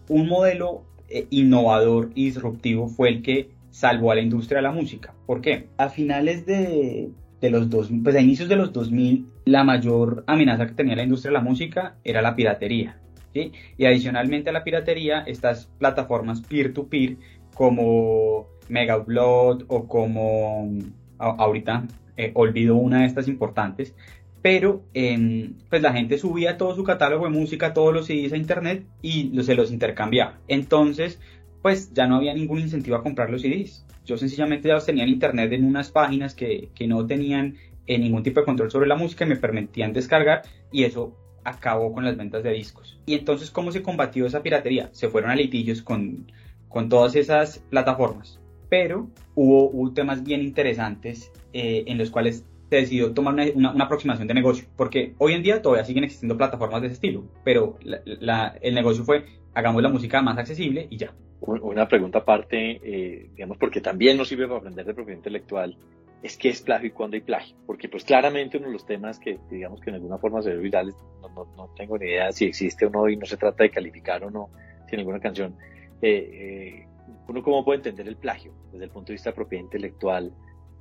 un 0.08 0.28
modelo 0.28 0.84
eh, 1.08 1.26
innovador 1.30 2.10
y 2.14 2.26
disruptivo 2.26 2.88
fue 2.88 3.08
el 3.08 3.22
que 3.22 3.50
salvó 3.70 4.12
a 4.12 4.14
la 4.14 4.22
industria 4.22 4.58
de 4.58 4.62
la 4.62 4.72
música. 4.72 5.14
¿Por 5.26 5.40
qué? 5.40 5.68
A 5.76 5.88
finales 5.88 6.46
de, 6.46 7.10
de 7.40 7.50
los 7.50 7.68
dos, 7.68 7.90
pues 8.02 8.16
a 8.16 8.20
inicios 8.20 8.48
de 8.48 8.56
los 8.56 8.72
2000, 8.72 9.26
la 9.44 9.64
mayor 9.64 10.24
amenaza 10.26 10.66
que 10.66 10.74
tenía 10.74 10.96
la 10.96 11.02
industria 11.02 11.30
de 11.30 11.38
la 11.38 11.44
música 11.44 11.96
era 12.04 12.22
la 12.22 12.34
piratería. 12.36 12.98
Y 13.34 13.86
adicionalmente 13.86 14.50
a 14.50 14.52
la 14.52 14.64
piratería, 14.64 15.20
estas 15.26 15.66
plataformas 15.78 16.42
peer-to-peer 16.42 17.16
como 17.54 18.48
Mega 18.68 18.98
Upload 18.98 19.64
o 19.68 19.86
como 19.86 20.70
ahorita 21.18 21.84
eh, 22.16 22.32
una 22.70 23.00
de 23.00 23.06
estas 23.06 23.28
importantes, 23.28 23.94
pero 24.42 24.82
em, 24.92 25.54
pues 25.70 25.82
la 25.82 25.92
gente 25.92 26.18
subía 26.18 26.58
todo 26.58 26.74
su 26.74 26.84
catálogo 26.84 27.24
de 27.24 27.30
música, 27.30 27.72
todos 27.72 27.94
los 27.94 28.06
CDs 28.06 28.32
a 28.32 28.36
internet 28.36 28.84
y 29.00 29.32
se 29.42 29.54
los 29.54 29.70
intercambiaba. 29.70 30.38
Entonces, 30.48 31.20
pues 31.62 31.94
ya 31.94 32.06
no 32.06 32.16
había 32.16 32.34
ningún 32.34 32.58
incentivo 32.58 32.96
a 32.96 33.02
comprar 33.02 33.30
los 33.30 33.42
CDs. 33.42 33.86
Yo 34.04 34.16
sencillamente 34.16 34.68
ya 34.68 34.74
los 34.74 34.84
tenía 34.84 35.04
en 35.04 35.10
internet 35.10 35.52
en 35.52 35.64
unas 35.64 35.92
páginas 35.92 36.34
que, 36.34 36.70
que 36.74 36.88
no 36.88 37.06
tenían 37.06 37.54
eh, 37.86 37.98
ningún 37.98 38.22
tipo 38.22 38.40
de 38.40 38.46
control 38.46 38.70
sobre 38.70 38.86
la 38.86 38.96
música 38.96 39.24
y 39.24 39.28
me 39.28 39.36
permitían 39.36 39.92
descargar 39.92 40.42
y 40.70 40.84
eso 40.84 41.16
acabó 41.44 41.92
con 41.92 42.04
las 42.04 42.16
ventas 42.16 42.42
de 42.42 42.52
discos. 42.52 43.00
Y 43.06 43.14
entonces, 43.14 43.50
¿cómo 43.50 43.72
se 43.72 43.82
combatió 43.82 44.26
esa 44.26 44.42
piratería? 44.42 44.90
Se 44.92 45.08
fueron 45.08 45.30
a 45.30 45.36
litigios 45.36 45.82
con, 45.82 46.30
con 46.68 46.88
todas 46.88 47.16
esas 47.16 47.58
plataformas. 47.70 48.40
Pero 48.68 49.10
hubo, 49.34 49.92
temas 49.92 50.22
bien 50.22 50.40
interesantes 50.40 51.30
eh, 51.52 51.84
en 51.86 51.98
los 51.98 52.10
cuales 52.10 52.46
se 52.70 52.76
decidió 52.76 53.12
tomar 53.12 53.34
una, 53.34 53.72
una, 53.72 53.84
aproximación 53.84 54.26
de 54.26 54.32
negocio, 54.32 54.66
porque 54.76 55.12
hoy 55.18 55.34
en 55.34 55.42
día 55.42 55.60
todavía 55.60 55.84
siguen 55.84 56.04
existiendo 56.04 56.38
plataformas 56.38 56.80
de 56.80 56.86
ese 56.86 56.94
estilo, 56.94 57.24
pero 57.44 57.76
el 57.84 58.74
negocio 58.74 59.04
fue 59.04 59.26
hagamos 59.54 59.82
la 59.82 59.88
música 59.88 60.22
más 60.22 60.38
accesible 60.38 60.86
y 60.90 60.96
ya. 60.96 61.12
Una 61.40 61.88
pregunta 61.88 62.20
aparte, 62.20 62.80
eh, 62.84 63.30
digamos, 63.34 63.56
porque 63.58 63.80
también 63.80 64.16
nos 64.16 64.28
sirve 64.28 64.46
para 64.46 64.58
aprender 64.58 64.86
de 64.86 64.94
propiedad 64.94 65.18
intelectual, 65.18 65.76
es 66.22 66.36
qué 66.36 66.50
es 66.50 66.62
plagio 66.62 66.88
y 66.88 66.92
cuándo 66.92 67.16
hay 67.16 67.20
plagio, 67.20 67.56
porque 67.66 67.88
pues 67.88 68.04
claramente 68.04 68.58
uno 68.58 68.68
de 68.68 68.72
los 68.72 68.86
temas 68.86 69.18
que 69.18 69.38
digamos 69.50 69.80
que 69.80 69.90
en 69.90 69.96
alguna 69.96 70.18
forma 70.18 70.40
se 70.42 70.50
ve 70.50 70.58
virales, 70.58 70.94
no, 71.20 71.28
no, 71.28 71.52
no, 71.56 71.68
tengo 71.76 71.98
ni 71.98 72.06
idea 72.06 72.30
si 72.32 72.44
existe 72.44 72.86
o 72.86 72.90
no 72.90 73.08
y 73.08 73.16
no 73.16 73.26
se 73.26 73.36
trata 73.36 73.64
de 73.64 73.70
calificar 73.70 74.22
o 74.24 74.30
no, 74.30 74.50
si 74.88 74.94
en 74.94 75.00
alguna 75.00 75.20
canción, 75.20 75.56
eh, 76.00 76.30
eh, 76.32 76.86
uno 77.28 77.42
cómo 77.42 77.64
puede 77.64 77.78
entender 77.78 78.06
el 78.08 78.16
plagio 78.16 78.52
desde 78.72 78.84
el 78.84 78.90
punto 78.90 79.08
de 79.08 79.14
vista 79.14 79.30
de 79.30 79.34
propiedad 79.34 79.64
intelectual, 79.64 80.32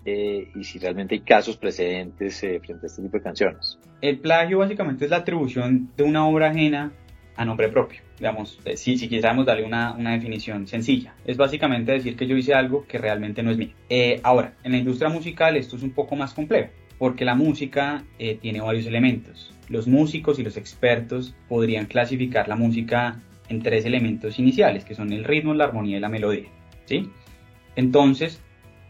eh, 0.03 0.49
y 0.55 0.63
si 0.63 0.79
realmente 0.79 1.13
hay 1.13 1.21
casos 1.21 1.57
precedentes 1.57 2.43
eh, 2.43 2.59
frente 2.59 2.85
a 2.85 2.87
este 2.87 3.03
tipo 3.03 3.17
de 3.17 3.23
canciones. 3.23 3.77
El 4.01 4.19
plagio 4.19 4.57
básicamente 4.57 5.05
es 5.05 5.11
la 5.11 5.17
atribución 5.17 5.91
de 5.95 6.03
una 6.03 6.27
obra 6.27 6.49
ajena 6.49 6.91
a 7.35 7.45
nombre 7.45 7.69
propio. 7.69 8.01
Digamos, 8.17 8.59
eh, 8.65 8.77
si, 8.77 8.97
si 8.97 9.07
quisiéramos 9.07 9.45
darle 9.45 9.63
una, 9.63 9.93
una, 9.93 10.13
definición 10.13 10.67
sencilla, 10.67 11.15
es 11.25 11.37
básicamente 11.37 11.91
decir 11.91 12.15
que 12.15 12.27
yo 12.27 12.35
hice 12.35 12.53
algo 12.53 12.85
que 12.87 12.97
realmente 12.97 13.41
no 13.43 13.51
es 13.51 13.57
mío. 13.57 13.73
ahora, 14.23 14.53
en 14.63 14.73
la 14.73 14.77
industria 14.77 15.09
musical 15.09 15.55
esto 15.57 15.75
es 15.75 15.83
un 15.83 15.91
poco 15.91 16.15
más 16.15 16.33
complejo, 16.33 16.69
porque 16.97 17.25
la 17.25 17.35
música 17.35 18.03
tiene 18.41 18.61
varios 18.61 18.85
elementos. 18.85 19.53
Los 19.69 19.87
músicos 19.87 20.37
y 20.37 20.43
los 20.43 20.57
expertos 20.57 21.33
podrían 21.47 21.85
clasificar 21.85 22.47
la 22.47 22.55
música 22.55 23.21
en 23.51 23.61
tres 23.61 23.85
elementos 23.85 24.39
iniciales, 24.39 24.85
que 24.85 24.95
son 24.95 25.11
el 25.11 25.23
ritmo, 25.23 25.53
la 25.53 25.65
armonía 25.65 25.97
y 25.97 25.99
la 25.99 26.09
melodía. 26.09 26.49
¿sí? 26.85 27.09
Entonces, 27.75 28.41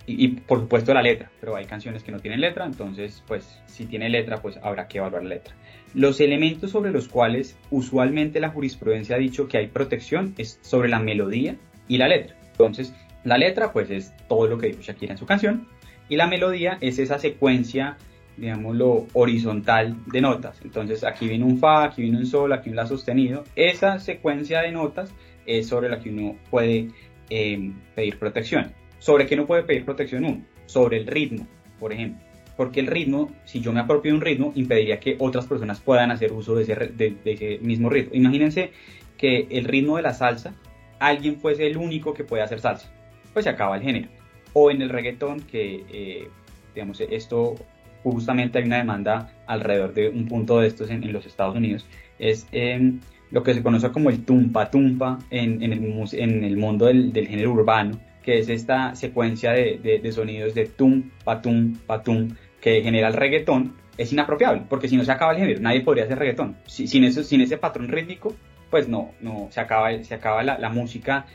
y, 0.05 0.27
por 0.29 0.59
supuesto 0.61 0.93
la 0.93 1.01
letra, 1.01 1.31
pero 1.39 1.55
hay 1.55 1.65
canciones 1.65 2.03
que 2.03 2.11
no 2.11 2.19
tienen 2.19 2.41
letra, 2.41 2.65
entonces 2.65 3.23
pues 3.27 3.61
si 3.65 3.85
tiene 3.85 4.09
letra 4.09 4.41
pues 4.41 4.57
habrá 4.61 4.87
que 4.87 4.97
evaluar 4.97 5.23
la 5.23 5.29
letra. 5.29 5.55
Los 5.93 6.21
elementos 6.21 6.71
sobre 6.71 6.91
los 6.91 7.07
cuales 7.07 7.57
usualmente 7.69 8.39
la 8.39 8.49
jurisprudencia 8.49 9.15
ha 9.15 9.19
dicho 9.19 9.47
que 9.47 9.57
hay 9.57 9.67
protección 9.67 10.33
es 10.37 10.59
sobre 10.61 10.89
la 10.89 10.99
melodía 10.99 11.55
y 11.87 11.97
la 11.97 12.07
letra. 12.07 12.35
Entonces 12.51 12.93
la 13.23 13.37
letra 13.37 13.71
pues 13.73 13.89
es 13.89 14.13
todo 14.27 14.47
lo 14.47 14.57
que 14.57 14.67
dijo 14.67 14.81
Shakira 14.81 15.13
en 15.13 15.17
su 15.17 15.25
canción 15.25 15.67
y 16.07 16.15
la 16.15 16.27
melodía 16.27 16.77
es 16.81 16.99
esa 16.99 17.19
secuencia 17.19 17.97
digámoslo, 18.37 19.07
horizontal 19.13 19.97
de 20.07 20.21
notas. 20.21 20.59
Entonces 20.63 21.03
aquí 21.03 21.27
viene 21.27 21.45
un 21.45 21.59
fa, 21.59 21.83
aquí 21.83 22.01
viene 22.01 22.17
un 22.17 22.25
sol, 22.25 22.51
aquí 22.53 22.69
un 22.69 22.75
la 22.75 22.87
sostenido. 22.87 23.43
Esa 23.55 23.99
secuencia 23.99 24.61
de 24.61 24.71
notas 24.71 25.13
es 25.45 25.67
sobre 25.67 25.89
la 25.89 25.99
que 25.99 26.09
uno 26.09 26.37
puede 26.49 26.89
eh, 27.29 27.71
pedir 27.95 28.17
protección. 28.17 28.73
¿Sobre 28.99 29.25
qué 29.25 29.35
no 29.35 29.45
puede 29.45 29.63
pedir 29.63 29.85
protección 29.85 30.25
uno? 30.25 30.41
Sobre 30.65 30.97
el 30.97 31.07
ritmo, 31.07 31.47
por 31.79 31.93
ejemplo. 31.93 32.30
Porque 32.61 32.79
el 32.79 32.85
ritmo, 32.85 33.31
si 33.43 33.59
yo 33.59 33.73
me 33.73 33.79
apropio 33.79 34.11
de 34.11 34.17
un 34.17 34.21
ritmo, 34.21 34.51
impediría 34.53 34.99
que 34.99 35.15
otras 35.17 35.47
personas 35.47 35.79
puedan 35.79 36.11
hacer 36.11 36.31
uso 36.31 36.53
de 36.53 36.61
ese, 36.61 37.57
mismo 37.63 37.89
ritmo. 37.89 38.13
Imagínense 38.13 38.69
que 39.17 39.47
el 39.49 39.65
ritmo 39.65 39.97
de 39.97 40.03
la 40.03 40.13
salsa, 40.13 40.53
alguien 40.99 41.39
fuese 41.39 41.65
el 41.65 41.75
único 41.75 42.13
que 42.13 42.23
puede 42.23 42.43
hacer 42.43 42.59
salsa. 42.59 42.93
Pues 43.33 43.45
se 43.45 43.49
acaba 43.49 43.77
el 43.77 43.81
género. 43.81 44.09
O 44.53 44.69
en 44.69 44.83
el 44.83 44.89
reggaetón, 44.89 45.39
que 45.39 45.83
eh, 45.91 46.27
digamos, 46.75 47.01
esto 47.01 47.55
justamente 48.03 48.59
hay 48.59 48.65
una 48.65 48.77
demanda 48.77 49.33
alrededor 49.47 49.95
de 49.95 50.09
un 50.09 50.27
punto 50.27 50.59
de 50.59 50.67
estos 50.67 50.91
en, 50.91 51.11
los 51.11 51.25
Estados 51.25 51.55
Unidos, 51.55 51.87
es 52.19 52.45
em, 52.51 52.99
lo 53.31 53.41
que 53.41 53.55
se 53.55 53.63
conoce 53.63 53.89
como 53.91 54.11
el 54.11 54.23
tumpa 54.23 54.69
tumpa 54.69 55.17
en, 55.31 55.63
el, 55.63 55.73
en 55.73 56.43
el, 56.43 56.57
mundo 56.57 56.85
del, 56.85 57.11
del 57.11 57.27
género 57.27 57.53
urbano, 57.53 57.99
que 58.23 58.39
es 58.39 58.49
esta 58.49 58.95
secuencia 58.95 59.51
de, 59.51 60.11
sonidos 60.11 60.53
de 60.53 60.65
tum, 60.67 61.09
patum, 61.23 61.75
patum, 61.87 62.29
que 62.61 62.81
genera 62.81 63.07
el 63.07 63.15
reggaetón, 63.15 63.73
es 63.97 64.13
inapropiable, 64.13 64.63
porque 64.69 64.87
si 64.87 64.95
no 64.95 65.03
se 65.03 65.11
acaba 65.11 65.33
el 65.33 65.39
género, 65.39 65.59
nadie 65.59 65.81
podría 65.81 66.05
hacer 66.05 66.17
reggaetón. 66.17 66.57
sin, 66.65 67.03
eso, 67.03 67.23
sin 67.23 67.41
ese 67.41 67.57
patrón 67.57 67.89
rítmico, 67.89 68.35
pues 68.69 68.87
no, 68.87 69.11
no 69.21 69.47
se 69.51 69.59
acaba, 69.59 70.01
se 70.03 70.15
acaba 70.15 70.43
la, 70.43 70.69
música 70.69 71.25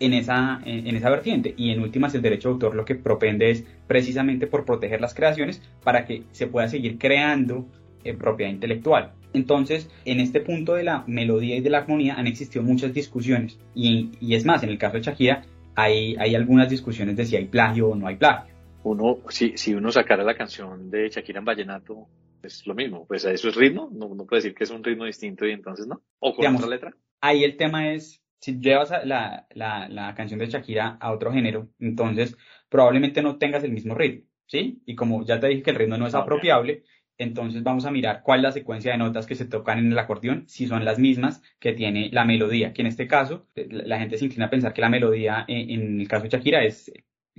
en 0.00 0.14
esa, 0.14 0.60
en, 0.64 0.96
esa 0.96 1.10
vertiente. 1.10 1.54
Y 1.56 1.70
en 1.70 1.80
últimas, 1.80 2.14
el 2.14 2.22
derecho 2.22 2.48
de 2.48 2.52
autor 2.54 2.74
lo 2.74 2.84
que 2.84 2.94
propende 2.94 3.50
es 3.50 3.64
precisamente 3.86 4.46
por 4.46 4.64
proteger 4.64 5.00
las 5.00 5.14
creaciones 5.14 5.62
para 5.84 6.04
que 6.06 6.22
se 6.32 6.46
pueda 6.46 6.68
seguir 6.68 6.98
creando 6.98 7.66
eh, 8.02 8.14
propiedad 8.14 8.50
intelectual. 8.50 9.12
Entonces, 9.34 9.90
en 10.06 10.20
este 10.20 10.40
punto 10.40 10.74
de 10.74 10.84
la 10.84 11.04
melodía 11.06 11.56
y 11.56 11.60
de 11.60 11.70
la 11.70 11.78
armonía 11.78 12.14
han 12.14 12.26
existido 12.26 12.64
muchas 12.64 12.94
discusiones. 12.94 13.58
Y, 13.74 14.12
y 14.18 14.34
es 14.34 14.46
más, 14.46 14.62
en 14.62 14.70
el 14.70 14.78
caso 14.78 14.96
de 14.96 15.02
Shakira, 15.02 15.42
hay, 15.74 16.16
hay 16.18 16.34
algunas 16.34 16.70
discusiones 16.70 17.16
de 17.16 17.26
si 17.26 17.36
hay 17.36 17.44
plagio 17.44 17.88
o 17.88 17.94
no 17.94 18.06
hay 18.06 18.16
plagio. 18.16 18.55
Uno, 18.88 19.18
si, 19.30 19.58
si 19.58 19.74
uno 19.74 19.90
sacara 19.90 20.22
la 20.22 20.36
canción 20.36 20.88
de 20.92 21.08
Shakira 21.08 21.40
en 21.40 21.44
vallenato, 21.44 22.06
es 22.40 22.64
lo 22.68 22.74
mismo, 22.76 23.04
pues 23.04 23.24
eso 23.24 23.48
es 23.48 23.56
ritmo, 23.56 23.90
no, 23.92 24.14
no 24.14 24.26
puede 24.26 24.42
decir 24.42 24.54
que 24.54 24.62
es 24.62 24.70
un 24.70 24.84
ritmo 24.84 25.06
distinto 25.06 25.44
y 25.44 25.50
entonces 25.50 25.88
no, 25.88 26.02
o 26.20 26.32
con 26.32 26.54
otra 26.54 26.68
letra. 26.68 26.94
Ahí 27.20 27.42
el 27.42 27.56
tema 27.56 27.92
es, 27.92 28.22
si 28.38 28.60
llevas 28.60 28.92
la, 29.04 29.48
la, 29.50 29.88
la 29.88 30.14
canción 30.14 30.38
de 30.38 30.46
Shakira 30.46 30.98
a 31.00 31.10
otro 31.10 31.32
género, 31.32 31.68
entonces 31.80 32.36
probablemente 32.68 33.22
no 33.22 33.38
tengas 33.38 33.64
el 33.64 33.72
mismo 33.72 33.96
ritmo, 33.96 34.24
¿sí? 34.46 34.80
Y 34.86 34.94
como 34.94 35.24
ya 35.24 35.40
te 35.40 35.48
dije 35.48 35.64
que 35.64 35.70
el 35.70 35.78
ritmo 35.78 35.96
no 35.96 36.06
es 36.06 36.14
apropiable, 36.14 36.84
entonces 37.18 37.64
vamos 37.64 37.86
a 37.86 37.90
mirar 37.90 38.22
cuál 38.22 38.38
es 38.38 38.44
la 38.44 38.52
secuencia 38.52 38.92
de 38.92 38.98
notas 38.98 39.26
que 39.26 39.34
se 39.34 39.46
tocan 39.46 39.80
en 39.80 39.90
el 39.90 39.98
acordeón, 39.98 40.44
si 40.46 40.68
son 40.68 40.84
las 40.84 41.00
mismas 41.00 41.42
que 41.58 41.72
tiene 41.72 42.10
la 42.12 42.24
melodía, 42.24 42.72
que 42.72 42.82
en 42.82 42.86
este 42.86 43.08
caso 43.08 43.48
eh, 43.56 43.66
la 43.68 43.98
gente 43.98 44.16
se 44.16 44.26
inclina 44.26 44.46
a 44.46 44.50
pensar 44.50 44.72
que 44.72 44.80
la 44.80 44.90
melodía 44.90 45.44
eh, 45.48 45.66
en 45.70 46.00
el 46.00 46.06
caso 46.06 46.22
de 46.22 46.28
Shakira 46.28 46.62
es 46.62 46.92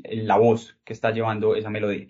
la 0.03 0.37
voz 0.37 0.77
que 0.83 0.93
está 0.93 1.11
llevando 1.11 1.55
esa 1.55 1.69
melodía. 1.69 2.07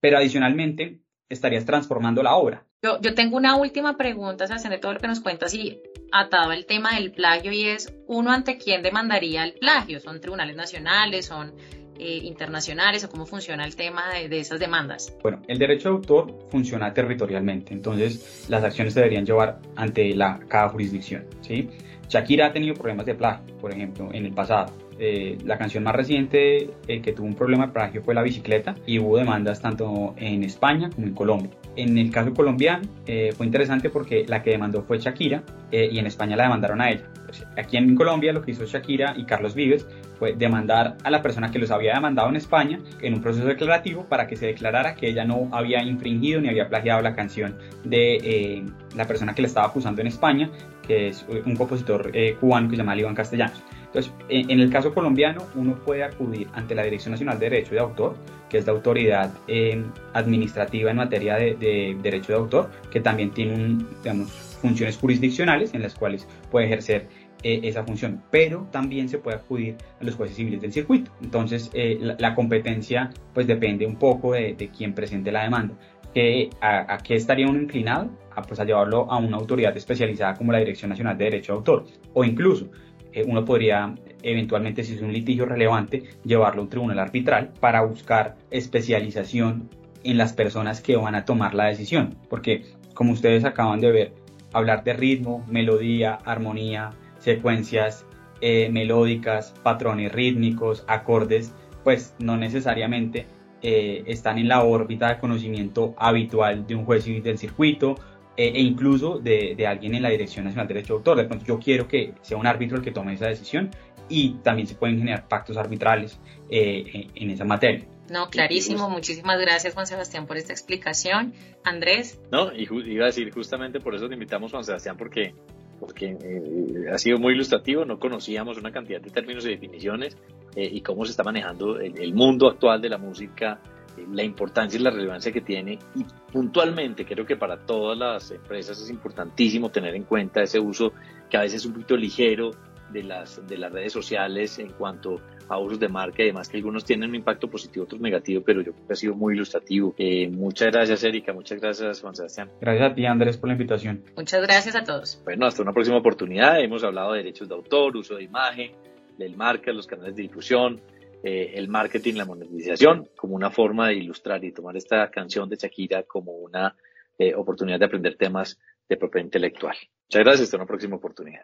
Pero 0.00 0.18
adicionalmente 0.18 1.00
estarías 1.28 1.64
transformando 1.64 2.22
la 2.22 2.36
obra. 2.36 2.64
Yo, 2.82 3.00
yo 3.00 3.14
tengo 3.14 3.36
una 3.36 3.56
última 3.56 3.96
pregunta, 3.96 4.46
se 4.46 4.68
de 4.68 4.78
todo 4.78 4.92
lo 4.92 5.00
que 5.00 5.08
nos 5.08 5.20
cuentas 5.20 5.54
y 5.54 5.80
atado 6.12 6.52
el 6.52 6.66
tema 6.66 6.94
del 6.94 7.12
plagio 7.12 7.52
y 7.52 7.64
es, 7.64 7.92
¿uno 8.06 8.30
ante 8.30 8.58
quién 8.58 8.82
demandaría 8.82 9.44
el 9.44 9.54
plagio? 9.54 9.98
¿Son 10.00 10.20
tribunales 10.20 10.56
nacionales? 10.56 11.26
¿Son 11.26 11.54
eh, 11.98 12.20
internacionales 12.24 13.04
o 13.04 13.08
cómo 13.08 13.24
funciona 13.24 13.64
el 13.64 13.74
tema 13.74 14.12
de, 14.28 14.38
esas 14.38 14.60
demandas? 14.60 15.16
Bueno, 15.22 15.42
el 15.48 15.58
derecho 15.58 15.88
de 15.88 15.94
autor 15.96 16.46
funciona 16.50 16.92
territorialmente, 16.92 17.72
entonces 17.72 18.46
las 18.48 18.62
acciones 18.62 18.92
se 18.92 19.00
deberían 19.00 19.24
llevar 19.24 19.60
ante 19.76 20.14
la, 20.14 20.38
cada 20.46 20.68
jurisdicción. 20.68 21.24
¿sí? 21.40 21.70
Shakira 22.08 22.46
ha 22.46 22.52
tenido 22.52 22.74
problemas 22.74 23.06
de 23.06 23.14
plagio, 23.14 23.56
por 23.58 23.72
ejemplo, 23.72 24.08
en 24.12 24.26
el 24.26 24.32
pasado. 24.32 24.72
Eh, 24.98 25.36
la 25.44 25.58
canción 25.58 25.84
más 25.84 25.94
reciente 25.94 26.70
eh, 26.88 27.02
que 27.02 27.12
tuvo 27.12 27.26
un 27.26 27.34
problema 27.34 27.66
de 27.66 27.72
plagio 27.72 28.02
fue 28.02 28.14
La 28.14 28.22
Bicicleta 28.22 28.74
y 28.86 28.98
hubo 28.98 29.18
demandas 29.18 29.60
tanto 29.60 30.14
en 30.16 30.42
España 30.42 30.88
como 30.88 31.06
en 31.06 31.14
Colombia. 31.14 31.50
En 31.76 31.98
el 31.98 32.10
caso 32.10 32.32
colombiano 32.32 32.88
fue 33.36 33.44
interesante 33.44 33.90
porque 33.90 34.24
la 34.26 34.42
que 34.42 34.50
demandó 34.50 34.82
fue 34.82 34.98
Shakira 34.98 35.42
y 35.70 35.98
en 35.98 36.06
España 36.06 36.36
la 36.36 36.44
demandaron 36.44 36.80
a 36.80 36.90
ella. 36.90 37.04
Pues, 37.26 37.46
aquí 37.56 37.76
en 37.76 37.94
Colombia 37.94 38.32
lo 38.32 38.42
que 38.42 38.52
hizo 38.52 38.64
Shakira 38.64 39.14
y 39.16 39.24
Carlos 39.24 39.54
Vives 39.54 39.86
fue 40.18 40.34
demandar 40.34 40.96
a 41.04 41.10
la 41.10 41.22
persona 41.22 41.50
que 41.50 41.58
los 41.58 41.70
había 41.70 41.94
demandado 41.94 42.28
en 42.28 42.36
España 42.36 42.80
en 43.00 43.14
un 43.14 43.20
proceso 43.20 43.46
declarativo 43.46 44.04
para 44.04 44.26
que 44.26 44.36
se 44.36 44.46
declarara 44.46 44.94
que 44.94 45.08
ella 45.08 45.24
no 45.24 45.48
había 45.52 45.82
infringido 45.82 46.40
ni 46.40 46.48
había 46.48 46.68
plagiado 46.68 47.02
la 47.02 47.14
canción 47.14 47.56
de 47.84 48.16
eh, 48.16 48.64
la 48.94 49.06
persona 49.06 49.34
que 49.34 49.42
le 49.42 49.48
estaba 49.48 49.66
acusando 49.66 50.00
en 50.00 50.06
España, 50.06 50.50
que 50.86 51.08
es 51.08 51.26
un 51.28 51.56
compositor 51.56 52.10
eh, 52.14 52.36
cubano 52.40 52.68
que 52.68 52.76
se 52.76 52.82
llama 52.82 52.96
Iván 52.96 53.14
Castellanos. 53.14 53.62
Entonces, 53.86 54.12
en 54.28 54.60
el 54.60 54.70
caso 54.70 54.92
colombiano, 54.92 55.44
uno 55.54 55.76
puede 55.76 56.04
acudir 56.04 56.48
ante 56.52 56.74
la 56.74 56.82
Dirección 56.82 57.12
Nacional 57.12 57.38
de 57.38 57.48
Derecho 57.48 57.74
de 57.74 57.80
Autor, 57.80 58.16
que 58.50 58.58
es 58.58 58.66
la 58.66 58.72
autoridad 58.72 59.32
eh, 59.48 59.82
administrativa 60.12 60.90
en 60.90 60.96
materia 60.98 61.36
de, 61.36 61.54
de, 61.54 61.96
derecho 62.02 62.32
de 62.32 62.38
autor, 62.38 62.70
que 62.90 63.00
también 63.00 63.30
tiene 63.30 63.54
un, 63.54 63.88
digamos, 64.02 64.30
funciones 64.60 64.96
jurisdiccionales 64.98 65.74
en 65.74 65.82
las 65.82 65.94
cuales 65.94 66.26
puede 66.50 66.66
ejercer 66.66 67.08
eh, 67.48 67.60
esa 67.62 67.84
función, 67.84 68.24
pero 68.28 68.66
también 68.72 69.08
se 69.08 69.18
puede 69.18 69.36
acudir 69.36 69.76
a 70.00 70.04
los 70.04 70.16
jueces 70.16 70.36
civiles 70.36 70.60
del 70.60 70.72
circuito. 70.72 71.12
Entonces, 71.22 71.70
eh, 71.74 71.96
la, 72.18 72.34
competencia 72.34 73.10
pues 73.32 73.46
depende 73.46 73.86
un 73.86 73.94
poco 73.94 74.32
de, 74.32 74.54
de 74.54 74.68
quién 74.70 74.94
presente 74.94 75.30
la 75.30 75.44
demanda. 75.44 75.76
que 76.12 76.50
a, 76.60 76.98
qué 77.04 77.14
estaría 77.14 77.46
uno 77.46 77.60
inclinado? 77.60 78.10
A, 78.34 78.42
pues 78.42 78.58
a 78.58 78.64
llevarlo 78.64 79.08
a 79.08 79.18
una 79.18 79.36
autoridad 79.36 79.76
especializada 79.76 80.34
como 80.34 80.50
la 80.50 80.58
Dirección 80.58 80.88
Nacional 80.88 81.16
de 81.16 81.26
Derecho 81.26 81.52
de 81.52 81.58
Autor 81.58 81.84
o 82.14 82.24
incluso 82.24 82.68
eh, 83.12 83.22
uno 83.24 83.44
podría 83.44 83.94
eventualmente, 84.24 84.82
si 84.82 84.94
es 84.94 85.00
un 85.00 85.12
litigio 85.12 85.46
relevante, 85.46 86.02
llevarlo 86.24 86.62
a 86.62 86.64
un 86.64 86.68
tribunal 86.68 86.98
arbitral 86.98 87.52
para 87.60 87.82
buscar 87.82 88.34
especialización 88.50 89.70
en 90.02 90.18
las 90.18 90.32
personas 90.32 90.80
que 90.80 90.96
van 90.96 91.14
a 91.14 91.24
tomar 91.24 91.54
la 91.54 91.66
decisión. 91.66 92.16
Porque, 92.28 92.64
como 92.92 93.12
ustedes 93.12 93.44
acaban 93.44 93.78
de 93.78 93.92
ver, 93.92 94.12
hablar 94.52 94.82
de 94.82 94.94
ritmo, 94.94 95.44
melodía, 95.48 96.18
armonía, 96.24 96.90
secuencias 97.26 98.06
eh, 98.40 98.68
melódicas, 98.70 99.52
patrones 99.64 100.12
rítmicos, 100.12 100.84
acordes, 100.86 101.52
pues 101.82 102.14
no 102.20 102.36
necesariamente 102.36 103.26
eh, 103.62 104.04
están 104.06 104.38
en 104.38 104.46
la 104.46 104.62
órbita 104.62 105.08
de 105.08 105.18
conocimiento 105.18 105.94
habitual 105.98 106.68
de 106.68 106.76
un 106.76 106.84
juez 106.84 107.04
del 107.04 107.36
circuito 107.36 107.96
eh, 108.36 108.52
e 108.54 108.60
incluso 108.60 109.18
de, 109.18 109.66
alguien 109.66 109.96
en 109.96 110.02
la 110.02 110.10
Dirección 110.10 110.44
Nacional 110.44 110.68
de 110.68 110.74
Derecho 110.74 110.94
de 110.94 110.98
Autor. 110.98 111.16
De 111.16 111.24
pronto 111.24 111.44
yo 111.44 111.58
quiero 111.58 111.88
que 111.88 112.14
sea 112.22 112.36
un 112.36 112.46
árbitro 112.46 112.76
el 112.76 112.84
que 112.84 112.92
tome 112.92 113.14
esa 113.14 113.26
decisión 113.26 113.70
y 114.08 114.34
también 114.44 114.68
se 114.68 114.76
pueden 114.76 114.98
generar 114.98 115.26
pactos 115.26 115.56
arbitrales 115.56 116.20
en 116.48 117.30
esa 117.30 117.44
materia. 117.44 117.88
No, 118.08 118.30
clarísimo. 118.30 118.88
Muchísimas 118.88 119.40
gracias, 119.40 119.74
Juan 119.74 119.88
Sebastián, 119.88 120.26
por 120.26 120.36
esta 120.36 120.52
explicación. 120.52 121.34
Andrés. 121.64 122.20
No, 122.30 122.52
y 122.52 122.68
iba 122.92 123.04
a 123.04 123.06
decir, 123.06 123.32
justamente 123.32 123.80
por 123.80 123.96
eso 123.96 124.06
te 124.06 124.14
invitamos, 124.14 124.52
Juan 124.52 124.62
Sebastián, 124.62 124.96
porque, 124.96 125.34
porque 125.78 126.16
eh, 126.20 126.90
ha 126.92 126.98
sido 126.98 127.18
muy 127.18 127.34
ilustrativo. 127.34 127.84
No 127.84 127.98
conocíamos 127.98 128.58
una 128.58 128.72
cantidad 128.72 129.00
de 129.00 129.10
términos 129.10 129.44
y 129.46 129.50
definiciones 129.50 130.16
eh, 130.54 130.68
y 130.70 130.80
cómo 130.80 131.04
se 131.04 131.12
está 131.12 131.22
manejando 131.22 131.78
el, 131.78 132.14
mundo 132.14 132.48
actual 132.48 132.80
de 132.80 132.88
la 132.88 132.98
música, 132.98 133.60
eh, 133.96 134.06
la 134.12 134.22
importancia 134.22 134.78
y 134.78 134.82
la 134.82 134.90
relevancia 134.90 135.32
que 135.32 135.40
tiene. 135.40 135.78
Y 135.94 136.04
puntualmente, 136.32 137.04
creo 137.04 137.26
que 137.26 137.36
para 137.36 137.58
todas 137.58 137.98
las 137.98 138.30
empresas 138.30 138.80
es 138.80 138.90
importantísimo 138.90 139.70
tener 139.70 139.94
en 139.94 140.04
cuenta 140.04 140.42
ese 140.42 140.58
uso 140.60 140.92
que 141.30 141.36
a 141.36 141.42
veces 141.42 141.62
es 141.62 141.66
un 141.66 141.72
poquito 141.72 141.96
ligero 141.96 142.50
de 142.92 143.02
las, 143.02 143.46
de 143.46 143.58
las 143.58 143.72
redes 143.72 143.92
sociales 143.92 144.58
en 144.58 144.72
cuanto 144.72 145.20
a 145.48 145.58
usos 145.58 145.78
de 145.78 145.88
marca 145.88 146.22
y 146.22 146.26
demás, 146.26 146.48
que 146.48 146.56
algunos 146.56 146.84
tienen 146.84 147.10
un 147.10 147.16
impacto 147.16 147.48
positivo, 147.48 147.84
otros 147.84 148.00
negativo, 148.00 148.42
pero 148.44 148.62
yo 148.62 148.72
creo 148.72 148.86
que 148.86 148.92
ha 148.92 148.96
sido 148.96 149.14
muy 149.14 149.34
ilustrativo. 149.34 149.94
Eh, 149.98 150.28
muchas 150.28 150.72
gracias, 150.72 151.04
Erika. 151.04 151.32
Muchas 151.32 151.60
gracias, 151.60 152.00
Juan 152.00 152.14
Sebastián. 152.14 152.50
Gracias 152.60 152.92
a 152.92 152.94
ti, 152.94 153.06
Andrés, 153.06 153.36
por 153.36 153.48
la 153.48 153.54
invitación. 153.54 154.02
Muchas 154.16 154.42
gracias 154.42 154.74
a 154.74 154.84
todos. 154.84 155.20
Bueno, 155.24 155.46
hasta 155.46 155.62
una 155.62 155.72
próxima 155.72 155.98
oportunidad. 155.98 156.60
Hemos 156.60 156.82
hablado 156.84 157.12
de 157.12 157.18
derechos 157.18 157.48
de 157.48 157.54
autor, 157.54 157.96
uso 157.96 158.16
de 158.16 158.24
imagen, 158.24 158.72
del 159.18 159.36
marca, 159.36 159.72
los 159.72 159.86
canales 159.86 160.16
de 160.16 160.22
difusión, 160.22 160.80
eh, 161.22 161.52
el 161.54 161.68
marketing, 161.68 162.14
la 162.14 162.24
monetización, 162.24 163.08
como 163.16 163.34
una 163.34 163.50
forma 163.50 163.88
de 163.88 163.94
ilustrar 163.94 164.44
y 164.44 164.52
tomar 164.52 164.76
esta 164.76 165.10
canción 165.10 165.48
de 165.48 165.56
Shakira 165.56 166.02
como 166.02 166.32
una 166.32 166.74
eh, 167.18 167.34
oportunidad 167.34 167.78
de 167.78 167.86
aprender 167.86 168.16
temas 168.16 168.58
de 168.88 168.96
propiedad 168.96 169.24
intelectual. 169.24 169.76
Muchas 170.08 170.22
gracias, 170.22 170.42
hasta 170.42 170.56
una 170.56 170.66
próxima 170.66 170.96
oportunidad. 170.96 171.42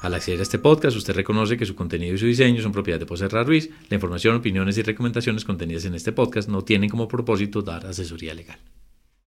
Al 0.00 0.14
acceder 0.14 0.40
a 0.40 0.42
este 0.42 0.58
podcast, 0.58 0.96
usted 0.96 1.14
reconoce 1.14 1.58
que 1.58 1.66
su 1.66 1.74
contenido 1.74 2.14
y 2.14 2.18
su 2.18 2.24
diseño 2.24 2.62
son 2.62 2.72
propiedad 2.72 2.98
de 2.98 3.04
Poserra 3.04 3.44
Ruiz. 3.44 3.68
La 3.90 3.96
información, 3.96 4.36
opiniones 4.36 4.78
y 4.78 4.82
recomendaciones 4.82 5.44
contenidas 5.44 5.84
en 5.84 5.94
este 5.94 6.12
podcast 6.12 6.48
no 6.48 6.62
tienen 6.62 6.88
como 6.88 7.06
propósito 7.06 7.60
dar 7.60 7.86
asesoría 7.86 8.32
legal. 8.32 8.58